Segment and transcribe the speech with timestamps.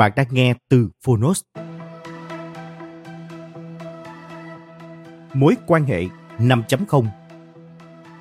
[0.00, 1.42] Bạn đang nghe từ Phonos.
[5.34, 6.04] Mối quan hệ
[6.38, 7.06] 5.0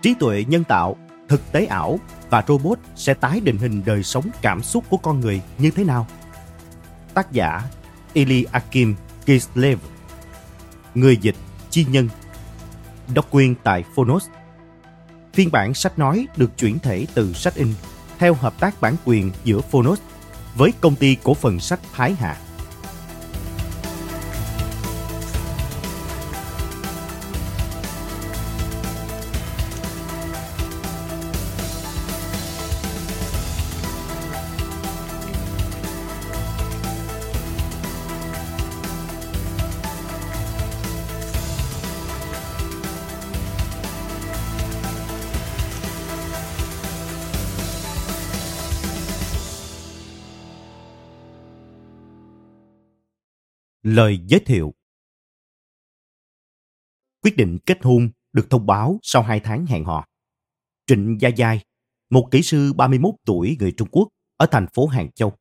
[0.01, 4.25] Trí tuệ nhân tạo, thực tế ảo và robot sẽ tái định hình đời sống
[4.41, 6.07] cảm xúc của con người như thế nào?
[7.13, 7.61] Tác giả
[8.13, 9.79] Eli Akim Kislev
[10.95, 11.35] Người dịch
[11.69, 12.09] Chi Nhân
[13.13, 14.27] Độc quyền tại Phonos
[15.33, 17.73] Phiên bản sách nói được chuyển thể từ sách in
[18.17, 19.99] theo hợp tác bản quyền giữa Phonos
[20.59, 22.37] với công ty cổ phần sách Thái Hà.
[53.83, 54.73] Lời giới thiệu
[57.21, 60.05] Quyết định kết hôn được thông báo sau 2 tháng hẹn hò.
[60.87, 61.63] Trịnh Gia Giai,
[62.09, 64.07] một kỹ sư 31 tuổi người Trung Quốc
[64.37, 65.33] ở thành phố Hàng Châu,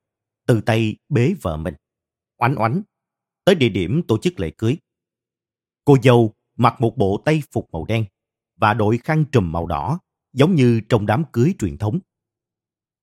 [0.47, 1.75] từ tay bế vợ mình,
[2.37, 2.83] oánh oánh,
[3.45, 4.77] tới địa điểm tổ chức lễ cưới.
[5.85, 8.05] Cô dâu mặc một bộ tây phục màu đen
[8.57, 10.01] và đội khăn trùm màu đỏ,
[10.33, 11.99] giống như trong đám cưới truyền thống.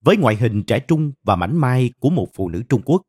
[0.02, 3.02] Với ngoại hình trẻ trung và mảnh mai của một phụ nữ Trung Quốc,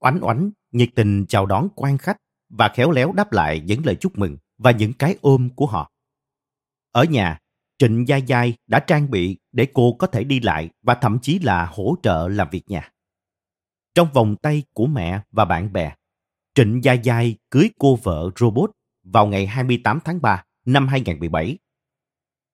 [0.00, 2.16] oánh oánh nhiệt tình chào đón quan khách
[2.48, 5.90] và khéo léo đáp lại những lời chúc mừng và những cái ôm của họ.
[6.92, 7.38] Ở nhà,
[7.78, 11.38] Trịnh Gia Giai đã trang bị để cô có thể đi lại và thậm chí
[11.38, 12.90] là hỗ trợ làm việc nhà.
[13.94, 15.94] Trong vòng tay của mẹ và bạn bè,
[16.54, 18.70] Trịnh Gia Giai cưới cô vợ robot
[19.02, 21.58] vào ngày 28 tháng 3 năm 2017.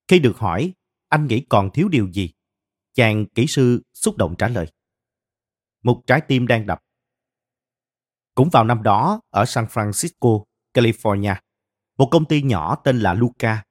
[0.09, 0.73] Khi được hỏi
[1.09, 2.33] anh nghĩ còn thiếu điều gì,
[2.95, 4.67] chàng kỹ sư xúc động trả lời.
[5.83, 6.83] Một trái tim đang đập
[8.35, 10.45] cũng vào năm đó, ở San Francisco,
[10.75, 11.35] California,
[11.99, 13.63] một công ty nhỏ tên là Luca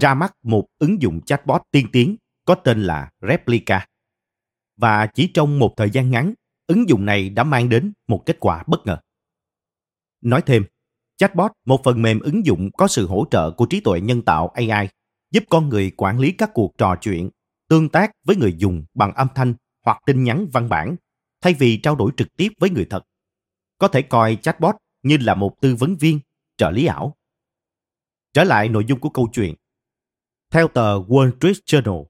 [0.00, 3.86] ra mắt một ứng dụng chatbot tiên tiến có tên là Replica.
[4.76, 6.34] Và chỉ trong một thời gian ngắn,
[6.66, 8.98] ứng dụng này đã mang đến một kết quả bất ngờ.
[10.20, 10.64] Nói thêm,
[11.16, 14.48] chatbot, một phần mềm ứng dụng có sự hỗ trợ của trí tuệ nhân tạo
[14.48, 14.88] AI,
[15.30, 17.30] giúp con người quản lý các cuộc trò chuyện,
[17.68, 19.54] tương tác với người dùng bằng âm thanh
[19.84, 20.96] hoặc tin nhắn văn bản,
[21.40, 23.04] thay vì trao đổi trực tiếp với người thật
[23.78, 26.20] có thể coi chatbot như là một tư vấn viên,
[26.56, 27.16] trợ lý ảo.
[28.32, 29.54] Trở lại nội dung của câu chuyện.
[30.50, 32.04] Theo tờ Wall Street Journal,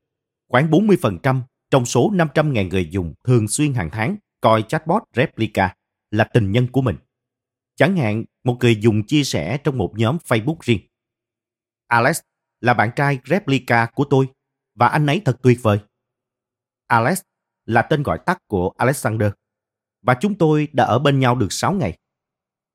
[0.48, 5.74] khoảng 40% trong số 500.000 người dùng thường xuyên hàng tháng coi chatbot Replica
[6.10, 6.96] là tình nhân của mình.
[7.76, 10.80] Chẳng hạn, một người dùng chia sẻ trong một nhóm Facebook riêng.
[11.86, 12.20] Alex
[12.60, 14.28] là bạn trai Replica của tôi
[14.74, 15.78] và anh ấy thật tuyệt vời.
[16.86, 17.20] Alex
[17.64, 19.32] là tên gọi tắt của Alexander
[20.04, 21.98] và chúng tôi đã ở bên nhau được 6 ngày.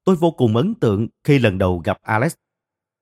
[0.04, 2.34] Tôi vô cùng ấn tượng khi lần đầu gặp Alex.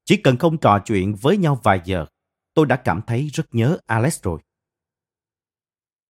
[0.06, 2.06] Chỉ cần không trò chuyện với nhau vài giờ,
[2.53, 4.39] tôi đã cảm thấy rất nhớ Alex rồi.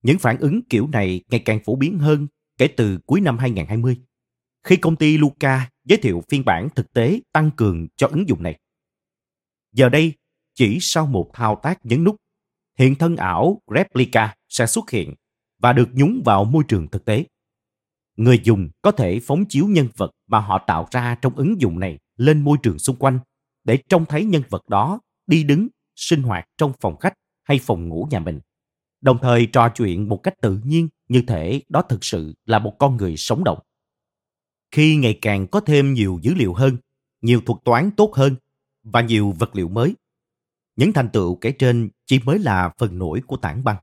[0.04, 2.28] Những phản ứng kiểu này ngày càng phổ biến hơn
[2.58, 3.98] kể từ cuối năm 2020,
[4.64, 8.44] khi công ty Luca giới thiệu phiên bản thực tế tăng cường cho ứng dụng
[8.44, 8.60] này.
[9.72, 10.14] Giờ đây,
[10.54, 12.16] chỉ sau một thao tác nhấn nút,
[12.78, 15.14] hiện thân ảo Replica sẽ xuất hiện
[15.60, 17.26] và được nhúng vào môi trường thực tế
[18.18, 21.80] người dùng có thể phóng chiếu nhân vật mà họ tạo ra trong ứng dụng
[21.80, 23.20] này lên môi trường xung quanh
[23.64, 27.90] để trông thấy nhân vật đó đi đứng sinh hoạt trong phòng khách hay phòng
[27.90, 28.40] ngủ nhà mình
[29.02, 32.76] đồng thời trò chuyện một cách tự nhiên như thể đó thực sự là một
[32.80, 33.60] con người sống động
[34.72, 36.78] khi ngày càng có thêm nhiều dữ liệu hơn
[37.22, 38.36] nhiều thuật toán tốt hơn
[38.84, 39.96] và nhiều vật liệu mới
[40.78, 43.78] những thành tựu kể trên chỉ mới là phần nổi của tảng băng.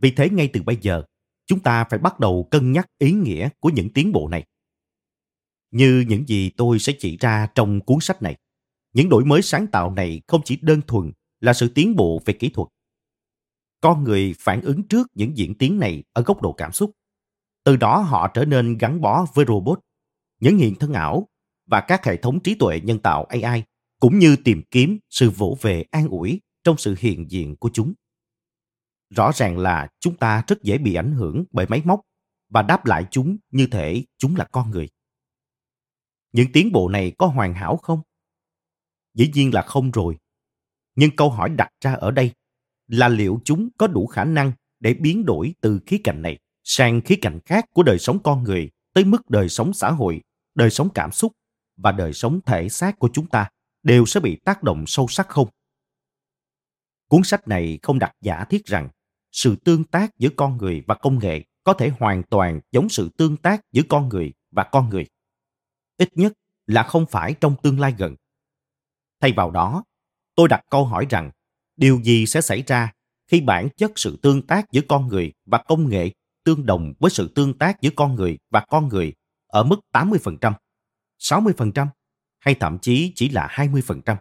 [0.00, 1.02] Vì thế ngay từ bây giờ,
[1.46, 4.46] chúng ta phải bắt đầu cân nhắc ý nghĩa của những tiến bộ này.
[5.70, 8.36] Như những gì tôi sẽ chỉ ra trong cuốn sách này,
[8.92, 12.34] những đổi mới sáng tạo này không chỉ đơn thuần là sự tiến bộ về
[12.34, 12.68] kỹ thuật.
[13.80, 16.90] Con người phản ứng trước những diễn tiến này ở góc độ cảm xúc.
[17.64, 19.80] Từ đó họ trở nên gắn bó với robot,
[20.40, 21.28] những hiện thân ảo
[21.66, 23.62] và các hệ thống trí tuệ nhân tạo AI
[24.00, 27.92] cũng như tìm kiếm sự vỗ về an ủi trong sự hiện diện của chúng.
[29.16, 32.00] Rõ ràng là chúng ta rất dễ bị ảnh hưởng bởi máy móc
[32.48, 34.88] và đáp lại chúng như thể chúng là con người.
[36.32, 38.00] Những tiến bộ này có hoàn hảo không?
[39.14, 40.16] Dĩ nhiên là không rồi.
[40.94, 42.32] Nhưng câu hỏi đặt ra ở đây
[42.86, 47.00] là liệu chúng có đủ khả năng để biến đổi từ khía cạnh này sang
[47.00, 50.22] khía cạnh khác của đời sống con người tới mức đời sống xã hội,
[50.54, 51.32] đời sống cảm xúc
[51.76, 53.50] và đời sống thể xác của chúng ta
[53.82, 55.48] đều sẽ bị tác động sâu sắc không?
[57.08, 58.88] Cuốn sách này không đặt giả thiết rằng
[59.34, 63.08] sự tương tác giữa con người và công nghệ có thể hoàn toàn giống sự
[63.16, 65.06] tương tác giữa con người và con người.
[65.96, 66.32] Ít nhất
[66.66, 68.16] là không phải trong tương lai gần.
[69.20, 69.84] Thay vào đó,
[70.34, 71.30] tôi đặt câu hỏi rằng
[71.76, 72.92] điều gì sẽ xảy ra
[73.30, 76.10] khi bản chất sự tương tác giữa con người và công nghệ
[76.44, 79.12] tương đồng với sự tương tác giữa con người và con người
[79.46, 80.52] ở mức 80%,
[81.18, 81.86] 60%
[82.38, 84.16] hay thậm chí chỉ là 20%.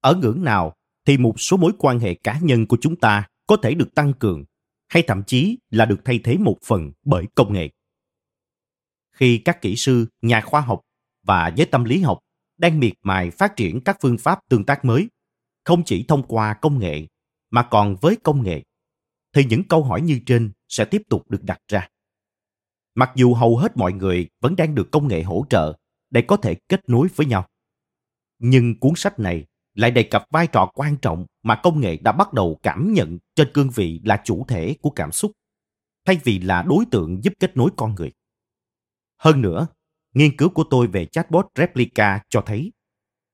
[0.00, 0.74] Ở ngưỡng nào
[1.04, 4.12] thì một số mối quan hệ cá nhân của chúng ta có thể được tăng
[4.12, 4.44] cường
[4.88, 7.70] hay thậm chí là được thay thế một phần bởi công nghệ.
[9.12, 10.80] Khi các kỹ sư, nhà khoa học
[11.22, 12.18] và giới tâm lý học
[12.56, 15.08] đang miệt mài phát triển các phương pháp tương tác mới,
[15.64, 17.06] không chỉ thông qua công nghệ
[17.50, 18.62] mà còn với công nghệ,
[19.32, 21.88] thì những câu hỏi như trên sẽ tiếp tục được đặt ra.
[22.94, 25.76] Mặc dù hầu hết mọi người vẫn đang được công nghệ hỗ trợ
[26.10, 27.48] để có thể kết nối với nhau.
[28.38, 29.44] Nhưng cuốn sách này
[29.74, 33.18] lại đề cập vai trò quan trọng mà công nghệ đã bắt đầu cảm nhận
[33.34, 35.32] trên cương vị là chủ thể của cảm xúc,
[36.04, 38.12] thay vì là đối tượng giúp kết nối con người.
[39.18, 39.66] Hơn nữa,
[40.14, 42.72] nghiên cứu của tôi về chatbot Replica cho thấy,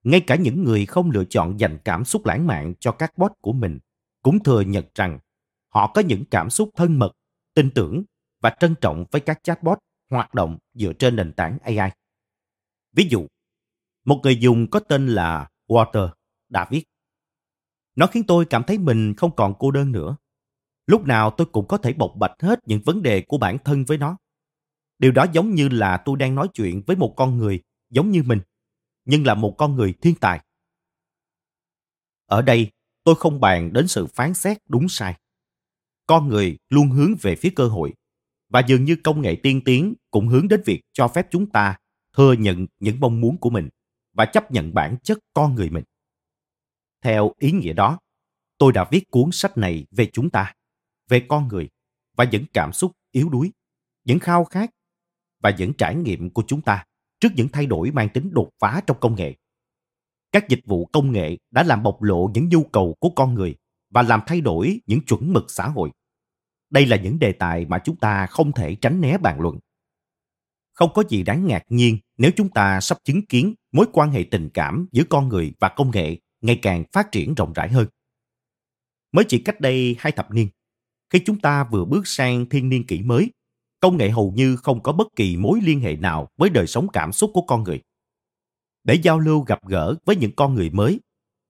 [0.04, 3.32] ngay cả những người không lựa chọn dành cảm xúc lãng mạn cho các bot
[3.40, 3.78] của mình
[4.22, 5.18] cũng thừa nhận rằng
[5.68, 7.12] họ có những cảm xúc thân mật,
[7.54, 8.04] tin tưởng
[8.40, 9.78] và trân trọng với các chatbot
[10.10, 11.90] hoạt động dựa trên nền tảng AI.
[12.92, 13.26] Ví dụ,
[14.04, 16.08] một người dùng có tên là Water
[16.48, 16.84] đã viết.
[18.00, 20.16] Nó khiến tôi cảm thấy mình không còn cô đơn nữa.
[20.86, 23.84] Lúc nào tôi cũng có thể bộc bạch hết những vấn đề của bản thân
[23.84, 24.16] với nó.
[24.98, 27.60] Điều đó giống như là tôi đang nói chuyện với một con người
[27.90, 28.40] giống như mình,
[29.04, 30.40] nhưng là một con người thiên tài.
[32.26, 32.70] Ở đây,
[33.04, 35.16] tôi không bàn đến sự phán xét đúng sai.
[36.06, 37.94] Con người luôn hướng về phía cơ hội,
[38.48, 41.76] và dường như công nghệ tiên tiến cũng hướng đến việc cho phép chúng ta
[42.16, 43.68] thừa nhận những mong muốn của mình
[44.12, 45.84] và chấp nhận bản chất con người mình.
[47.02, 47.98] Theo ý nghĩa đó,
[48.58, 50.54] tôi đã viết cuốn sách này về chúng ta,
[51.08, 51.68] về con người
[52.16, 53.52] và những cảm xúc yếu đuối,
[54.04, 54.70] những khao khát
[55.42, 56.84] và những trải nghiệm của chúng ta
[57.20, 59.34] trước những thay đổi mang tính đột phá trong công nghệ.
[60.32, 63.56] Các dịch vụ công nghệ đã làm bộc lộ những nhu cầu của con người
[63.90, 65.90] và làm thay đổi những chuẩn mực xã hội.
[66.70, 69.58] Đây là những đề tài mà chúng ta không thể tránh né bàn luận.
[70.72, 74.24] Không có gì đáng ngạc nhiên nếu chúng ta sắp chứng kiến mối quan hệ
[74.30, 77.86] tình cảm giữa con người và công nghệ ngày càng phát triển rộng rãi hơn.
[79.12, 80.48] Mới chỉ cách đây hai thập niên,
[81.10, 83.30] khi chúng ta vừa bước sang thiên niên kỷ mới,
[83.80, 86.86] công nghệ hầu như không có bất kỳ mối liên hệ nào với đời sống
[86.92, 87.80] cảm xúc của con người.
[88.84, 91.00] Để giao lưu gặp gỡ với những con người mới,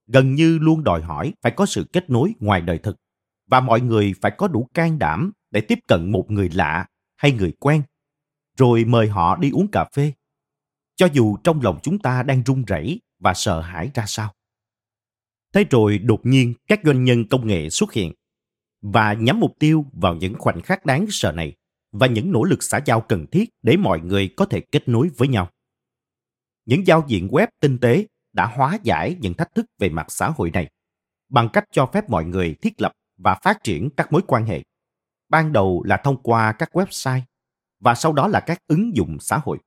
[0.06, 2.96] gần như luôn đòi hỏi phải có sự kết nối ngoài đời thực
[3.50, 7.32] và mọi người phải có đủ can đảm để tiếp cận một người lạ hay
[7.32, 7.82] người quen,
[8.56, 10.12] rồi mời họ đi uống cà phê.
[10.96, 14.32] Cho dù trong lòng chúng ta đang run rẩy và sợ hãi ra sao.
[15.52, 18.12] Thế rồi đột nhiên các doanh nhân công nghệ xuất hiện
[18.82, 21.56] và nhắm mục tiêu vào những khoảnh khắc đáng sợ này
[21.92, 25.10] và những nỗ lực xã giao cần thiết để mọi người có thể kết nối
[25.16, 25.50] với nhau.
[26.66, 30.28] Những giao diện web tinh tế đã hóa giải những thách thức về mặt xã
[30.28, 30.70] hội này
[31.28, 34.62] bằng cách cho phép mọi người thiết lập và phát triển các mối quan hệ.
[35.28, 37.20] Ban đầu là thông qua các website
[37.80, 39.58] và sau đó là các ứng dụng xã hội.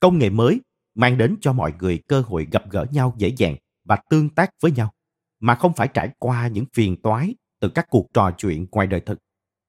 [0.00, 0.60] Công nghệ mới
[0.94, 3.56] mang đến cho mọi người cơ hội gặp gỡ nhau dễ dàng
[3.88, 4.92] và tương tác với nhau
[5.40, 9.00] mà không phải trải qua những phiền toái từ các cuộc trò chuyện ngoài đời
[9.00, 9.18] thực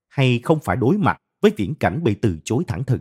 [0.07, 2.99] hay không phải đối mặt với viễn cảnh bị từ chối thẳng thừng.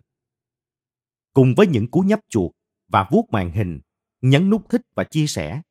[1.32, 2.50] Cùng với những cú nhấp chuột
[2.88, 3.80] và vuốt màn hình,
[4.20, 5.62] nhấn nút thích và chia sẻ,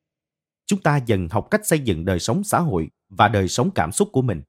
[0.66, 3.92] chúng ta dần học cách xây dựng đời sống xã hội và đời sống cảm
[3.92, 4.42] xúc của mình.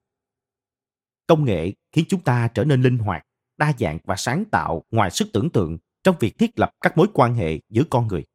[1.28, 3.26] Công nghệ khiến chúng ta trở nên linh hoạt,
[3.58, 7.08] đa dạng và sáng tạo ngoài sức tưởng tượng trong việc thiết lập các mối
[7.14, 8.26] quan hệ giữa con người.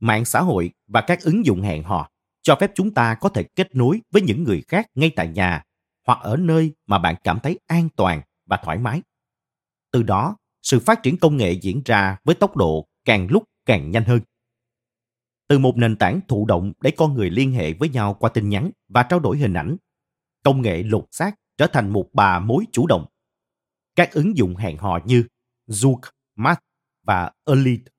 [0.00, 2.10] Mạng xã hội và các ứng dụng hẹn hò
[2.42, 5.62] cho phép chúng ta có thể kết nối với những người khác ngay tại nhà
[6.06, 9.02] hoặc ở nơi mà bạn cảm thấy an toàn và thoải mái.
[9.92, 13.90] Từ đó, sự phát triển công nghệ diễn ra với tốc độ càng lúc càng
[13.90, 14.20] nhanh hơn.
[15.48, 18.48] Từ một nền tảng thụ động để con người liên hệ với nhau qua tin
[18.48, 19.76] nhắn và trao đổi hình ảnh,
[20.42, 23.06] công nghệ lột xác trở thành một bà mối chủ động.
[23.96, 25.24] Các ứng dụng hẹn hò như
[25.68, 26.00] Zook,
[26.36, 26.62] Match
[27.02, 27.92] và Elite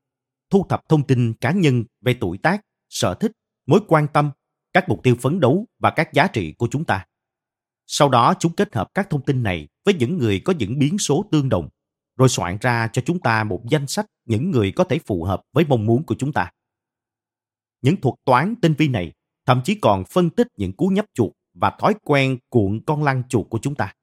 [0.50, 3.32] thu thập thông tin cá nhân về tuổi tác, sở thích,
[3.66, 4.32] mối quan tâm,
[4.74, 7.06] các mục tiêu phấn đấu và các giá trị của chúng ta.
[7.88, 10.98] Sau đó chúng kết hợp các thông tin này với những người có những biến
[10.98, 11.70] số tương đồng,
[12.18, 15.42] rồi soạn ra cho chúng ta một danh sách những người có thể phù hợp
[15.54, 16.52] với mong muốn của chúng ta.
[17.82, 19.14] Những thuật toán tinh vi này
[19.46, 23.24] thậm chí còn phân tích những cú nhấp chuột và thói quen cuộn con lăn
[23.30, 23.94] chuột của chúng ta.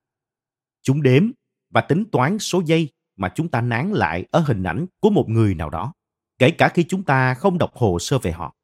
[0.82, 1.30] Chúng đếm
[1.70, 5.28] và tính toán số giây mà chúng ta nán lại ở hình ảnh của một
[5.28, 5.92] người nào đó,
[6.38, 8.54] kể cả khi chúng ta không đọc hồ sơ về họ.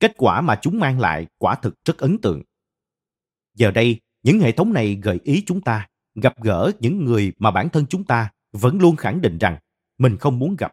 [0.00, 2.42] Kết quả mà chúng mang lại quả thực rất ấn tượng.
[3.54, 7.50] Giờ đây, những hệ thống này gợi ý chúng ta gặp gỡ những người mà
[7.50, 9.58] bản thân chúng ta vẫn luôn khẳng định rằng
[9.98, 10.72] mình không muốn gặp.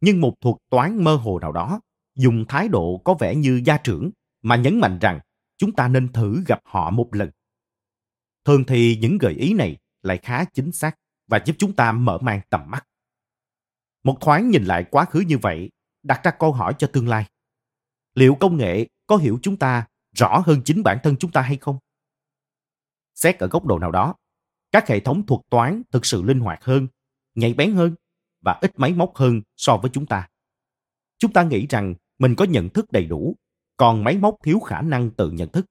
[0.00, 1.80] Nhưng một thuật toán mơ hồ nào đó
[2.14, 4.10] dùng thái độ có vẻ như gia trưởng
[4.42, 5.20] mà nhấn mạnh rằng
[5.56, 7.30] chúng ta nên thử gặp họ một lần.
[8.44, 10.96] Thường thì những gợi ý này lại khá chính xác
[11.28, 12.86] và giúp chúng ta mở mang tầm mắt.
[14.04, 15.70] Một thoáng nhìn lại quá khứ như vậy,
[16.02, 17.26] đặt ra câu hỏi cho tương lai.
[18.14, 21.56] Liệu công nghệ có hiểu chúng ta rõ hơn chính bản thân chúng ta hay
[21.56, 21.78] không?
[23.14, 24.14] Xét ở góc độ nào đó,
[24.72, 26.86] các hệ thống thuật toán thực sự linh hoạt hơn,
[27.34, 27.94] nhạy bén hơn
[28.40, 30.28] và ít máy móc hơn so với chúng ta.
[31.18, 33.36] Chúng ta nghĩ rằng mình có nhận thức đầy đủ,
[33.76, 35.66] còn máy móc thiếu khả năng tự nhận thức.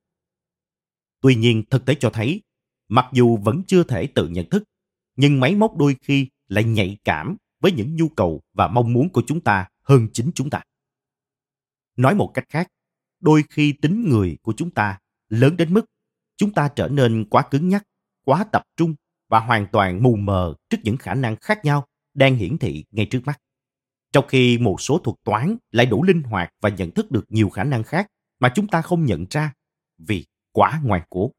[1.22, 2.42] Tuy nhiên, thực tế cho thấy,
[2.88, 4.64] mặc dù vẫn chưa thể tự nhận thức,
[5.16, 9.10] nhưng máy móc đôi khi lại nhạy cảm với những nhu cầu và mong muốn
[9.10, 10.62] của chúng ta hơn chính chúng ta.
[11.98, 12.68] Nói một cách khác,
[13.20, 15.00] đôi khi tính người của chúng ta
[15.30, 15.86] lớn đến mức
[16.38, 17.84] chúng ta trở nên quá cứng nhắc,
[18.26, 18.96] quá tập trung
[19.30, 23.06] và hoàn toàn mù mờ trước những khả năng khác nhau đang hiển thị ngay
[23.06, 23.40] trước mắt.
[24.12, 27.50] Trong khi một số thuật toán lại đủ linh hoạt và nhận thức được nhiều
[27.50, 28.08] khả năng khác
[28.40, 29.54] mà chúng ta không nhận ra
[29.98, 31.32] vì quá ngoan cố.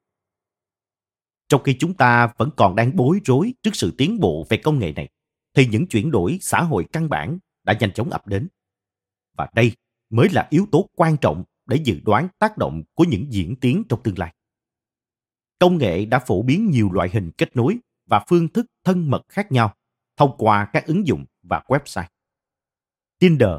[1.48, 4.78] Trong khi chúng ta vẫn còn đang bối rối trước sự tiến bộ về công
[4.78, 5.08] nghệ này,
[5.54, 8.48] thì những chuyển đổi xã hội căn bản đã nhanh chóng ập đến.
[9.36, 9.72] Và đây
[10.10, 13.82] mới là yếu tố quan trọng để dự đoán tác động của những diễn tiến
[13.88, 14.34] trong tương lai.
[15.58, 19.22] Công nghệ đã phổ biến nhiều loại hình kết nối và phương thức thân mật
[19.28, 19.74] khác nhau
[20.16, 22.08] thông qua các ứng dụng và website.
[23.18, 23.50] Tinder,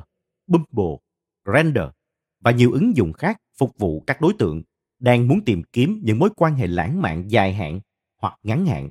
[0.47, 0.97] Bumble,
[1.45, 1.79] Grindr
[2.39, 4.63] và nhiều ứng dụng khác phục vụ các đối tượng
[4.99, 7.79] đang muốn tìm kiếm những mối quan hệ lãng mạn dài hạn
[8.17, 8.89] hoặc ngắn hạn,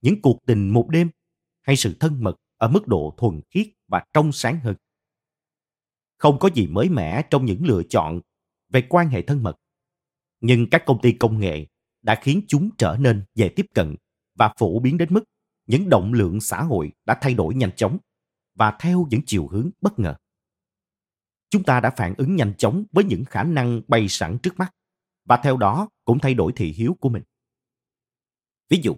[0.00, 1.08] những cuộc tình một đêm
[1.62, 4.74] hay sự thân mật ở mức độ thuần khiết và trong sáng hơn.
[6.18, 8.20] Không có gì mới mẻ trong những lựa chọn
[8.68, 9.56] về quan hệ thân mật.
[10.40, 11.66] Nhưng các công ty công nghệ
[12.02, 13.96] đã khiến chúng trở nên dễ tiếp cận
[14.34, 15.24] và phổ biến đến mức
[15.66, 17.98] những động lượng xã hội đã thay đổi nhanh chóng
[18.54, 20.16] và theo những chiều hướng bất ngờ.
[21.50, 24.74] Chúng ta đã phản ứng nhanh chóng với những khả năng bay sẵn trước mắt
[25.24, 27.22] và theo đó cũng thay đổi thị hiếu của mình.
[28.68, 28.96] Ví dụ,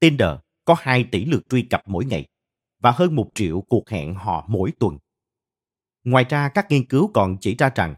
[0.00, 0.30] Tinder
[0.64, 2.26] có 2 tỷ lượt truy cập mỗi ngày
[2.84, 4.98] và hơn một triệu cuộc hẹn hò mỗi tuần.
[6.04, 7.94] Ngoài ra, các nghiên cứu còn chỉ ra rằng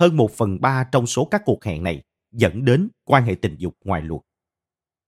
[0.00, 3.56] hơn một phần ba trong số các cuộc hẹn này dẫn đến quan hệ tình
[3.58, 4.20] dục ngoài luật.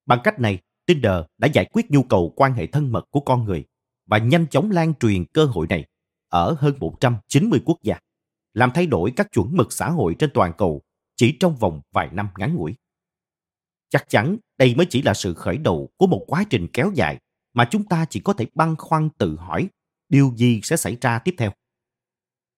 [0.07, 3.45] Bằng cách này, Tinder đã giải quyết nhu cầu quan hệ thân mật của con
[3.45, 3.65] người
[4.07, 5.85] và nhanh chóng lan truyền cơ hội này
[6.29, 7.99] ở hơn 190 quốc gia,
[8.55, 10.83] làm thay đổi các chuẩn mực xã hội trên toàn cầu
[11.17, 12.75] chỉ trong vòng vài năm ngắn ngủi.
[13.89, 17.19] Chắc chắn đây mới chỉ là sự khởi đầu của một quá trình kéo dài
[17.57, 19.69] mà chúng ta chỉ có thể băn khoăn tự hỏi
[20.09, 21.51] điều gì sẽ xảy ra tiếp theo.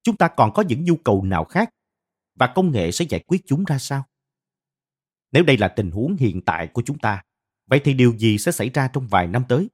[0.02, 1.70] Chúng ta còn có những nhu cầu nào khác
[2.38, 4.04] và công nghệ sẽ giải quyết chúng ra sao?
[5.32, 7.22] Nếu đây là tình huống hiện tại của chúng ta,
[7.66, 9.68] vậy thì điều gì sẽ xảy ra trong vài năm tới?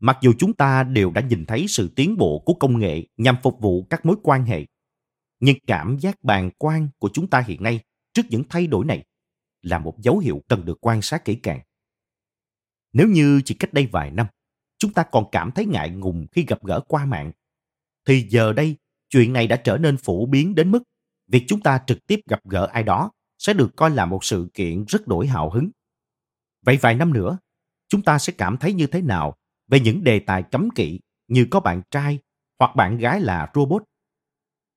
[0.00, 3.36] Mặc dù chúng ta đều đã nhìn thấy sự tiến bộ của công nghệ nhằm
[3.42, 4.66] phục vụ các mối quan hệ,
[5.40, 7.80] nhưng cảm giác bàng quan của chúng ta hiện nay
[8.12, 9.04] trước những thay đổi này
[9.62, 11.60] là một dấu hiệu cần được quan sát kỹ càng.
[12.92, 14.26] Nếu như chỉ cách đây vài năm,
[14.78, 17.32] chúng ta còn cảm thấy ngại ngùng khi gặp gỡ qua mạng,
[18.06, 18.76] thì giờ đây
[19.08, 20.82] chuyện này đã trở nên phổ biến đến mức
[21.28, 24.48] việc chúng ta trực tiếp gặp gỡ ai đó sẽ được coi là một sự
[24.54, 25.70] kiện rất đổi hào hứng.
[26.66, 27.38] Vậy vài năm nữa,
[27.88, 29.36] chúng ta sẽ cảm thấy như thế nào
[29.68, 32.18] về những đề tài cấm kỵ như có bạn trai
[32.58, 33.82] hoặc bạn gái là robot?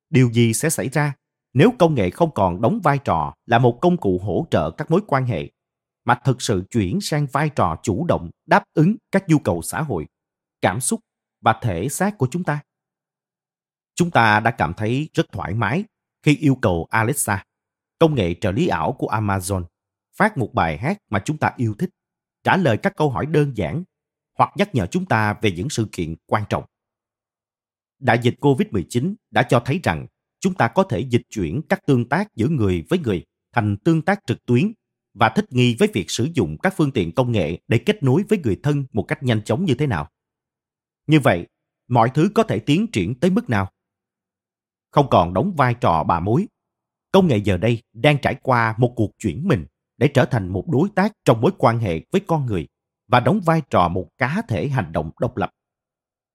[0.09, 1.13] Điều gì sẽ xảy ra
[1.53, 4.91] nếu công nghệ không còn đóng vai trò là một công cụ hỗ trợ các
[4.91, 5.51] mối quan hệ
[6.05, 9.81] mà thực sự chuyển sang vai trò chủ động đáp ứng các nhu cầu xã
[9.81, 10.05] hội
[10.61, 10.99] cảm xúc
[11.41, 12.61] và thể xác của chúng ta
[13.95, 15.83] chúng ta đã cảm thấy rất thoải mái
[16.23, 17.43] khi yêu cầu Alexa,
[17.99, 19.63] công nghệ trợ lý ảo của Amazon,
[20.15, 21.89] phát một bài hát mà chúng ta yêu thích,
[22.43, 23.83] trả lời các câu hỏi đơn giản
[24.37, 26.63] hoặc nhắc nhở chúng ta về những sự kiện quan trọng.
[27.99, 30.05] Đại dịch COVID-19 đã cho thấy rằng
[30.39, 34.01] chúng ta có thể dịch chuyển các tương tác giữa người với người thành tương
[34.01, 34.71] tác trực tuyến
[35.15, 38.23] và thích nghi với việc sử dụng các phương tiện công nghệ để kết nối
[38.29, 40.09] với người thân một cách nhanh chóng như thế nào.
[41.07, 41.47] Như vậy,
[41.87, 43.71] mọi thứ có thể tiến triển tới mức nào?
[44.91, 46.47] Không còn đóng vai trò bà mối.
[47.11, 49.65] Công nghệ giờ đây đang trải qua một cuộc chuyển mình
[49.97, 52.67] để trở thành một đối tác trong mối quan hệ với con người
[53.07, 55.49] và đóng vai trò một cá thể hành động độc lập.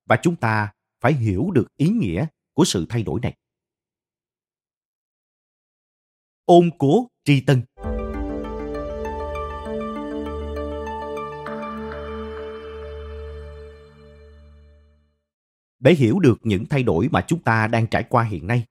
[0.07, 3.37] Và chúng ta phải hiểu được ý nghĩa của sự thay đổi này.
[6.45, 7.63] Ôn cố tri tân
[15.81, 18.65] Để hiểu được những thay đổi mà chúng ta đang trải qua hiện nay,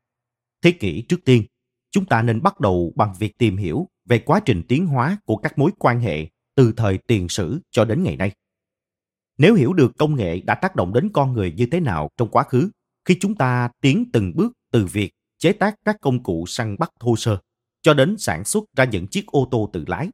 [0.62, 1.44] thế kỷ trước tiên,
[1.92, 5.38] chúng ta nên bắt đầu bằng việc tìm hiểu về quá trình tiến hóa của
[5.38, 8.32] các mối quan hệ từ thời tiền sử cho đến ngày nay.
[9.38, 12.30] Nếu hiểu được công nghệ đã tác động đến con người như thế nào trong
[12.30, 12.70] quá khứ,
[13.06, 16.92] khi chúng ta tiến từng bước từ việc chế tác các công cụ săn bắt
[17.00, 17.38] thô sơ
[17.82, 20.10] cho đến sản xuất ra những chiếc ô tô tự lái,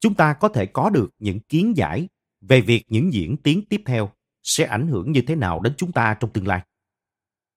[0.00, 2.08] chúng ta có thể có được những kiến giải
[2.40, 4.12] về việc những diễn tiến tiếp theo
[4.42, 6.62] sẽ ảnh hưởng như thế nào đến chúng ta trong tương lai.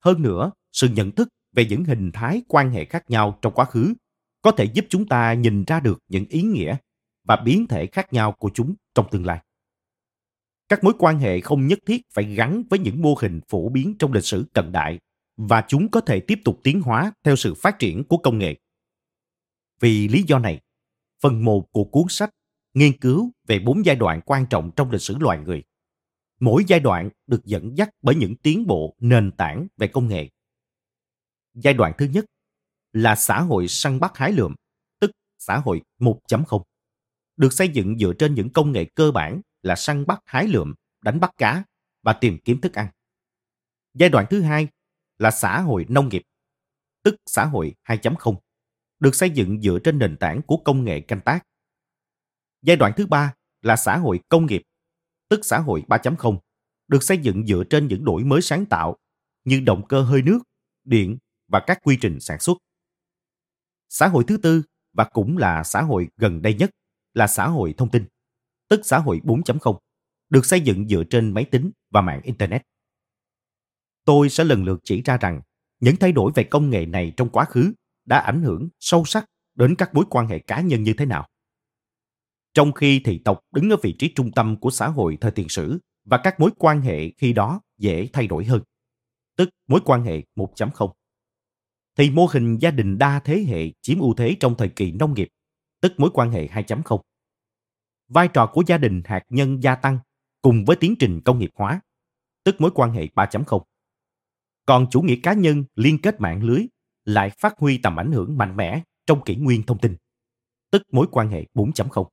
[0.04, 3.66] Hơn nữa, sự nhận thức về những hình thái quan hệ khác nhau trong quá
[3.66, 3.94] khứ
[4.42, 6.76] có thể giúp chúng ta nhìn ra được những ý nghĩa
[7.24, 9.40] và biến thể khác nhau của chúng trong tương lai.
[10.70, 13.96] Các mối quan hệ không nhất thiết phải gắn với những mô hình phổ biến
[14.00, 15.00] trong lịch sử cận đại
[15.38, 18.56] và chúng có thể tiếp tục tiến hóa theo sự phát triển của công nghệ.
[19.80, 20.62] Vì lý do này,
[21.22, 22.30] phần 1 của cuốn sách
[22.74, 25.64] nghiên cứu về bốn giai đoạn quan trọng trong lịch sử loài người.
[26.40, 30.30] Mỗi giai đoạn được dẫn dắt bởi những tiến bộ nền tảng về công nghệ.
[31.54, 32.26] Giai đoạn thứ nhất
[32.94, 34.56] là xã hội săn bắt hái lượm,
[35.00, 36.64] tức xã hội 1.0,
[37.38, 40.74] được xây dựng dựa trên những công nghệ cơ bản là săn bắt hái lượm,
[41.02, 41.64] đánh bắt cá
[42.02, 42.88] và tìm kiếm thức ăn.
[43.94, 44.68] Giai đoạn thứ hai
[45.18, 46.24] là xã hội nông nghiệp,
[47.04, 48.36] tức xã hội 2.0,
[49.00, 51.46] được xây dựng dựa trên nền tảng của công nghệ canh tác.
[52.62, 54.62] Giai đoạn thứ ba là xã hội công nghiệp,
[55.30, 56.38] tức xã hội 3.0,
[56.88, 58.98] được xây dựng dựa trên những đổi mới sáng tạo
[59.44, 60.40] như động cơ hơi nước,
[60.84, 62.58] điện và các quy trình sản xuất.
[63.90, 66.70] Xã hội thứ tư và cũng là xã hội gần đây nhất
[67.14, 68.06] là xã hội thông tin,
[68.70, 69.80] tức xã hội 4.0,
[70.30, 72.62] được xây dựng dựa trên máy tính và mạng Internet.
[74.06, 75.42] Tôi sẽ lần lượt chỉ ra rằng
[75.80, 77.74] những thay đổi về công nghệ này trong quá khứ
[78.06, 81.28] đã ảnh hưởng sâu sắc đến các mối quan hệ cá nhân như thế nào.
[82.56, 85.50] Trong khi thị tộc đứng ở vị trí trung tâm của xã hội thời tiền
[85.50, 88.62] sử và các mối quan hệ khi đó dễ thay đổi hơn,
[89.38, 90.94] tức mối quan hệ 1.0
[91.98, 95.14] thì mô hình gia đình đa thế hệ chiếm ưu thế trong thời kỳ nông
[95.14, 95.28] nghiệp,
[95.82, 97.02] tức mối quan hệ 2.0.
[98.08, 100.00] Vai trò của gia đình hạt nhân gia tăng
[100.42, 101.82] cùng với tiến trình công nghiệp hóa,
[102.44, 103.62] tức mối quan hệ 3.0.
[104.66, 106.68] Còn chủ nghĩa cá nhân liên kết mạng lưới
[107.06, 109.96] lại phát huy tầm ảnh hưởng mạnh mẽ trong kỷ nguyên thông tin,
[110.72, 112.06] tức mối quan hệ 4.0.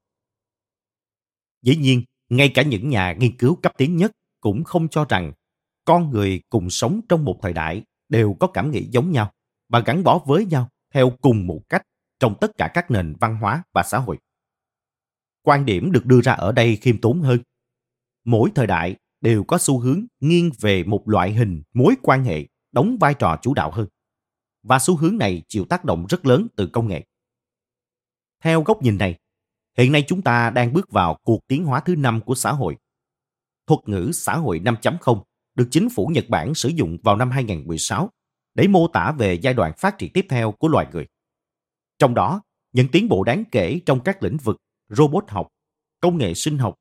[1.62, 5.32] Dĩ nhiên, ngay cả những nhà nghiên cứu cấp tiến nhất cũng không cho rằng
[5.84, 9.32] con người cùng sống trong một thời đại đều có cảm nghĩ giống nhau
[9.68, 11.82] và gắn bó với nhau theo cùng một cách
[12.20, 14.18] trong tất cả các nền văn hóa và xã hội.
[15.42, 17.38] Quan điểm được đưa ra ở đây khiêm tốn hơn.
[18.24, 22.46] Mỗi thời đại đều có xu hướng nghiêng về một loại hình mối quan hệ
[22.72, 23.88] đóng vai trò chủ đạo hơn.
[24.62, 27.04] Và xu hướng này chịu tác động rất lớn từ công nghệ.
[28.40, 29.18] Theo góc nhìn này,
[29.78, 32.76] hiện nay chúng ta đang bước vào cuộc tiến hóa thứ năm của xã hội.
[33.66, 35.22] Thuật ngữ xã hội 5.0
[35.54, 38.10] được chính phủ Nhật Bản sử dụng vào năm 2016
[38.54, 41.06] để mô tả về giai đoạn phát triển tiếp theo của loài người.
[41.98, 44.56] Trong đó, những tiến bộ đáng kể trong các lĩnh vực
[44.88, 45.48] robot học,
[46.00, 46.74] công nghệ sinh học,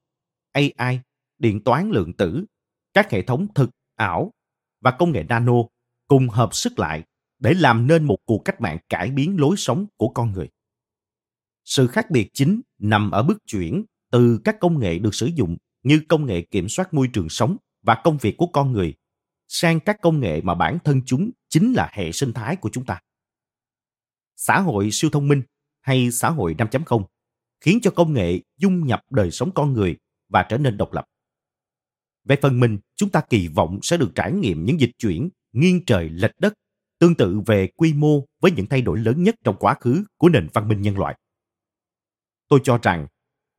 [0.52, 1.00] AI,
[1.38, 2.46] điện toán lượng tử,
[2.94, 4.32] các hệ thống thực, ảo
[4.82, 5.54] và công nghệ nano
[6.08, 7.04] cùng hợp sức lại
[7.40, 10.50] để làm nên một cuộc cách mạng cải biến lối sống của con người.
[11.66, 15.58] Sự khác biệt chính nằm ở bước chuyển từ các công nghệ được sử dụng
[15.84, 18.94] như công nghệ kiểm soát môi trường sống và công việc của con người
[19.48, 22.86] sang các công nghệ mà bản thân chúng chính là hệ sinh thái của chúng
[22.86, 23.00] ta.
[24.36, 25.42] Xã hội siêu thông minh
[25.82, 27.04] hay xã hội 5.0
[27.60, 29.98] khiến cho công nghệ dung nhập đời sống con người
[30.30, 31.06] và trở nên độc lập.
[32.24, 35.86] Về phần mình, chúng ta kỳ vọng sẽ được trải nghiệm những dịch chuyển nghiêng
[35.86, 36.54] trời lệch đất
[37.00, 40.30] tương tự về quy mô với những thay đổi lớn nhất trong quá khứ của
[40.30, 41.16] nền văn minh nhân loại.
[42.52, 43.08] Tôi cho rằng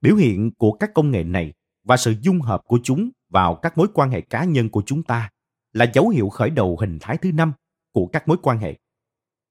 [0.01, 1.53] biểu hiện của các công nghệ này
[1.85, 5.03] và sự dung hợp của chúng vào các mối quan hệ cá nhân của chúng
[5.03, 5.31] ta
[5.73, 7.53] là dấu hiệu khởi đầu hình thái thứ năm
[7.93, 8.79] của các mối quan hệ.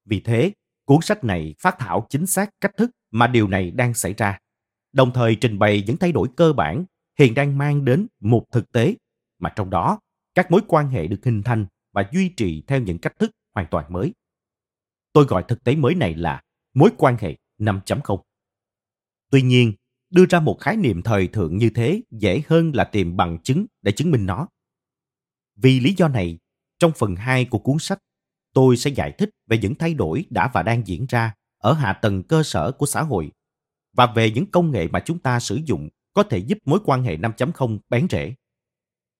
[0.06, 0.52] Vì thế,
[0.86, 4.40] cuốn sách này phát thảo chính xác cách thức mà điều này đang xảy ra,
[4.94, 6.86] đồng thời trình bày những thay đổi cơ bản
[7.20, 8.96] hiện đang mang đến một thực tế
[9.40, 10.00] mà trong đó
[10.36, 13.68] các mối quan hệ được hình thành và duy trì theo những cách thức hoàn
[13.72, 14.14] toàn mới.
[15.14, 16.42] Tôi gọi thực tế mới này là
[16.74, 18.22] mối quan hệ 5.0.
[19.32, 19.74] Tuy nhiên,
[20.10, 23.66] đưa ra một khái niệm thời thượng như thế dễ hơn là tìm bằng chứng
[23.82, 24.48] để chứng minh nó.
[25.56, 26.40] Vì lý do này,
[26.80, 28.00] trong phần 2 của cuốn sách,
[28.54, 31.94] tôi sẽ giải thích về những thay đổi đã và đang diễn ra ở hạ
[31.94, 33.32] tầng cơ sở của xã hội
[33.94, 37.04] và về những công nghệ mà chúng ta sử dụng có thể giúp mối quan
[37.04, 38.34] hệ 5.0 bén rễ.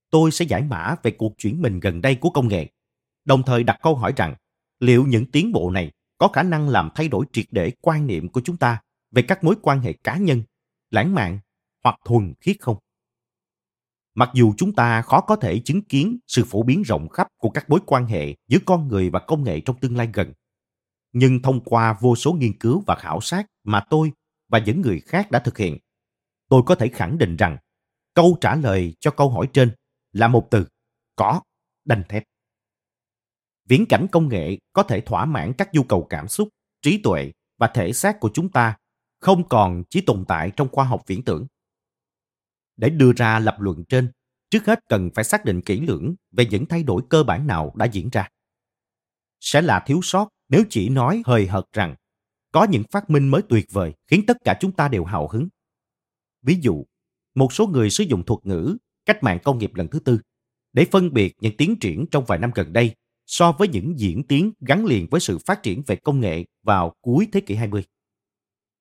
[0.10, 2.68] Tôi sẽ giải mã về cuộc chuyển mình gần đây của công nghệ,
[3.26, 4.36] đồng thời đặt câu hỏi rằng
[4.80, 8.30] liệu những tiến bộ này có khả năng làm thay đổi triệt để quan niệm
[8.30, 10.44] của chúng ta về các mối quan hệ cá nhân,
[10.90, 11.40] lãng mạn
[11.84, 12.78] hoặc thuần khiết không?
[14.16, 17.50] Mặc dù chúng ta khó có thể chứng kiến sự phổ biến rộng khắp của
[17.50, 20.34] các mối quan hệ giữa con người và công nghệ trong tương lai gần,
[21.14, 24.12] nhưng thông qua vô số nghiên cứu và khảo sát mà tôi
[24.50, 25.78] và những người khác đã thực hiện,
[26.50, 27.58] tôi có thể khẳng định rằng
[28.14, 29.72] câu trả lời cho câu hỏi trên
[30.12, 30.68] là một từ
[31.16, 31.42] có
[31.86, 32.24] đanh thép
[33.68, 36.50] viễn cảnh công nghệ có thể thỏa mãn các nhu cầu cảm xúc
[36.82, 38.78] trí tuệ và thể xác của chúng ta
[39.22, 41.48] không còn chỉ tồn tại trong khoa học viễn tưởng.
[42.78, 44.12] Để đưa ra lập luận trên,
[44.50, 47.74] trước hết cần phải xác định kỹ lưỡng về những thay đổi cơ bản nào
[47.76, 48.30] đã diễn ra.
[49.40, 51.96] Sẽ là thiếu sót nếu chỉ nói hời hợt rằng,
[52.52, 55.48] có những phát minh mới tuyệt vời khiến tất cả chúng ta đều hào hứng.
[56.42, 56.86] Ví dụ,
[57.36, 60.20] một số người sử dụng thuật ngữ cách mạng công nghiệp lần thứ tư
[60.74, 64.24] để phân biệt những tiến triển trong vài năm gần đây so với những diễn
[64.28, 67.84] tiến gắn liền với sự phát triển về công nghệ vào cuối thế kỷ 20.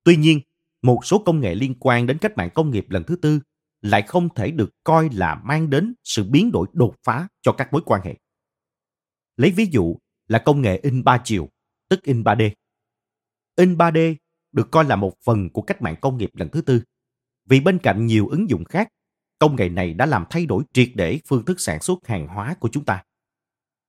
[0.04, 0.40] Tuy nhiên,
[0.82, 3.40] một số công nghệ liên quan đến cách mạng công nghiệp lần thứ tư
[3.82, 7.72] lại không thể được coi là mang đến sự biến đổi đột phá cho các
[7.72, 8.16] mối quan hệ.
[9.36, 9.96] Lấy ví dụ
[10.28, 11.48] là công nghệ in 3 chiều,
[11.88, 12.50] tức in 3D.
[13.56, 14.14] In 3D
[14.52, 16.82] được coi là một phần của cách mạng công nghiệp lần thứ tư,
[17.46, 18.88] vì bên cạnh nhiều ứng dụng khác,
[19.38, 22.54] công nghệ này đã làm thay đổi triệt để phương thức sản xuất hàng hóa
[22.60, 23.04] của chúng ta.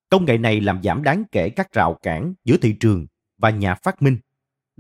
[0.10, 3.76] Công nghệ này làm giảm đáng kể các rào cản giữa thị trường và nhà
[3.76, 4.18] phát minh,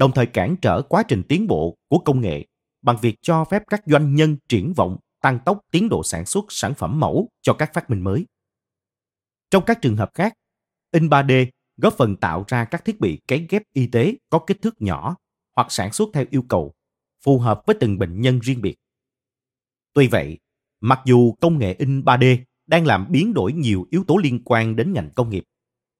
[0.02, 2.46] đồng thời cản trở quá trình tiến bộ của công nghệ
[2.82, 6.46] bằng việc cho phép các doanh nhân triển vọng tăng tốc tiến độ sản xuất
[6.50, 8.26] sản phẩm mẫu cho các phát minh mới.
[9.52, 10.34] Trong các trường hợp khác,
[10.92, 11.46] in 3D
[11.78, 15.16] góp phần tạo ra các thiết bị cấy ghép y tế có kích thước nhỏ
[15.56, 16.74] hoặc sản xuất theo yêu cầu,
[17.24, 18.76] phù hợp với từng bệnh nhân riêng biệt.
[19.94, 20.38] Tuy vậy,
[20.80, 22.38] mặc dù công nghệ in 3D
[22.68, 25.44] đang làm biến đổi nhiều yếu tố liên quan đến ngành công nghiệp,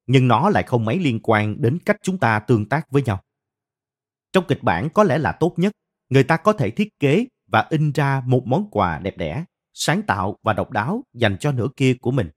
[0.06, 3.22] nhưng nó lại không mấy liên quan đến cách chúng ta tương tác với nhau.
[4.32, 5.72] Trong kịch bản có lẽ là tốt nhất,
[6.08, 10.02] người ta có thể thiết kế và in ra một món quà đẹp đẽ, sáng
[10.02, 12.30] tạo và độc đáo dành cho nửa kia của mình.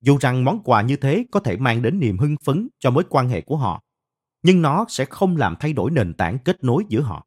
[0.00, 3.04] Dù rằng món quà như thế có thể mang đến niềm hưng phấn cho mối
[3.08, 3.82] quan hệ của họ,
[4.42, 7.26] nhưng nó sẽ không làm thay đổi nền tảng kết nối giữa họ.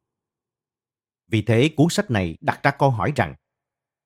[1.28, 3.34] Vì thế cuốn sách này đặt ra câu hỏi rằng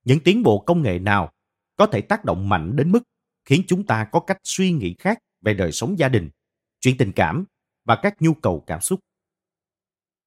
[0.05, 1.33] những tiến bộ công nghệ nào
[1.77, 3.03] có thể tác động mạnh đến mức
[3.44, 6.31] khiến chúng ta có cách suy nghĩ khác về đời sống gia đình,
[6.81, 7.44] chuyện tình cảm
[7.85, 9.01] và các nhu cầu cảm xúc.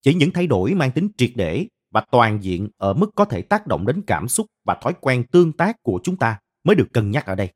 [0.02, 3.42] Chỉ những thay đổi mang tính triệt để và toàn diện ở mức có thể
[3.42, 6.88] tác động đến cảm xúc và thói quen tương tác của chúng ta mới được
[6.94, 7.54] cân nhắc ở đây.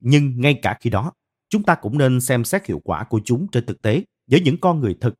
[0.00, 1.12] Nhưng ngay cả khi đó,
[1.48, 4.56] chúng ta cũng nên xem xét hiệu quả của chúng trên thực tế với những
[4.60, 5.14] con người thực,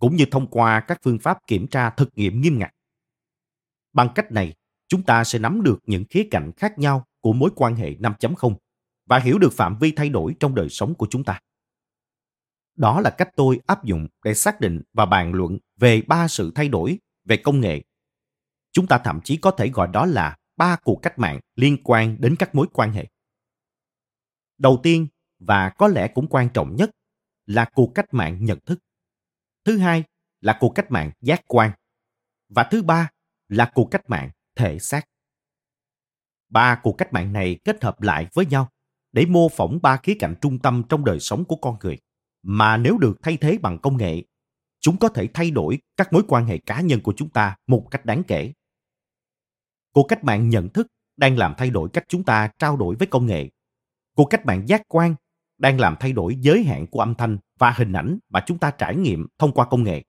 [0.00, 2.70] cũng như thông qua các phương pháp kiểm tra thực nghiệm nghiêm ngặt.
[3.92, 4.54] Bằng cách này,
[4.88, 8.54] chúng ta sẽ nắm được những khía cạnh khác nhau của mối quan hệ 5.0
[9.06, 11.40] và hiểu được phạm vi thay đổi trong đời sống của chúng ta.
[12.76, 16.52] Đó là cách tôi áp dụng để xác định và bàn luận về ba sự
[16.54, 17.82] thay đổi về công nghệ.
[18.72, 22.16] Chúng ta thậm chí có thể gọi đó là ba cuộc cách mạng liên quan
[22.20, 23.06] đến các mối quan hệ.
[24.58, 25.06] Đầu tiên
[25.38, 26.90] và có lẽ cũng quan trọng nhất
[27.46, 28.78] là cuộc cách mạng nhận thức.
[29.64, 30.04] Thứ hai
[30.40, 31.70] là cuộc cách mạng giác quan.
[32.48, 33.10] Và thứ ba
[33.48, 35.08] là cuộc cách mạng thể xác.
[36.48, 38.68] Ba cuộc cách mạng này kết hợp lại với nhau
[39.12, 41.98] để mô phỏng ba khía cạnh trung tâm trong đời sống của con người,
[42.44, 44.22] mà nếu được thay thế bằng công nghệ,
[44.80, 47.86] chúng có thể thay đổi các mối quan hệ cá nhân của chúng ta một
[47.90, 48.52] cách đáng kể.
[49.92, 53.06] Cuộc cách mạng nhận thức đang làm thay đổi cách chúng ta trao đổi với
[53.06, 53.50] công nghệ.
[54.16, 55.14] Cuộc cách mạng giác quan
[55.58, 58.70] đang làm thay đổi giới hạn của âm thanh và hình ảnh mà chúng ta
[58.70, 60.02] trải nghiệm thông qua công nghệ.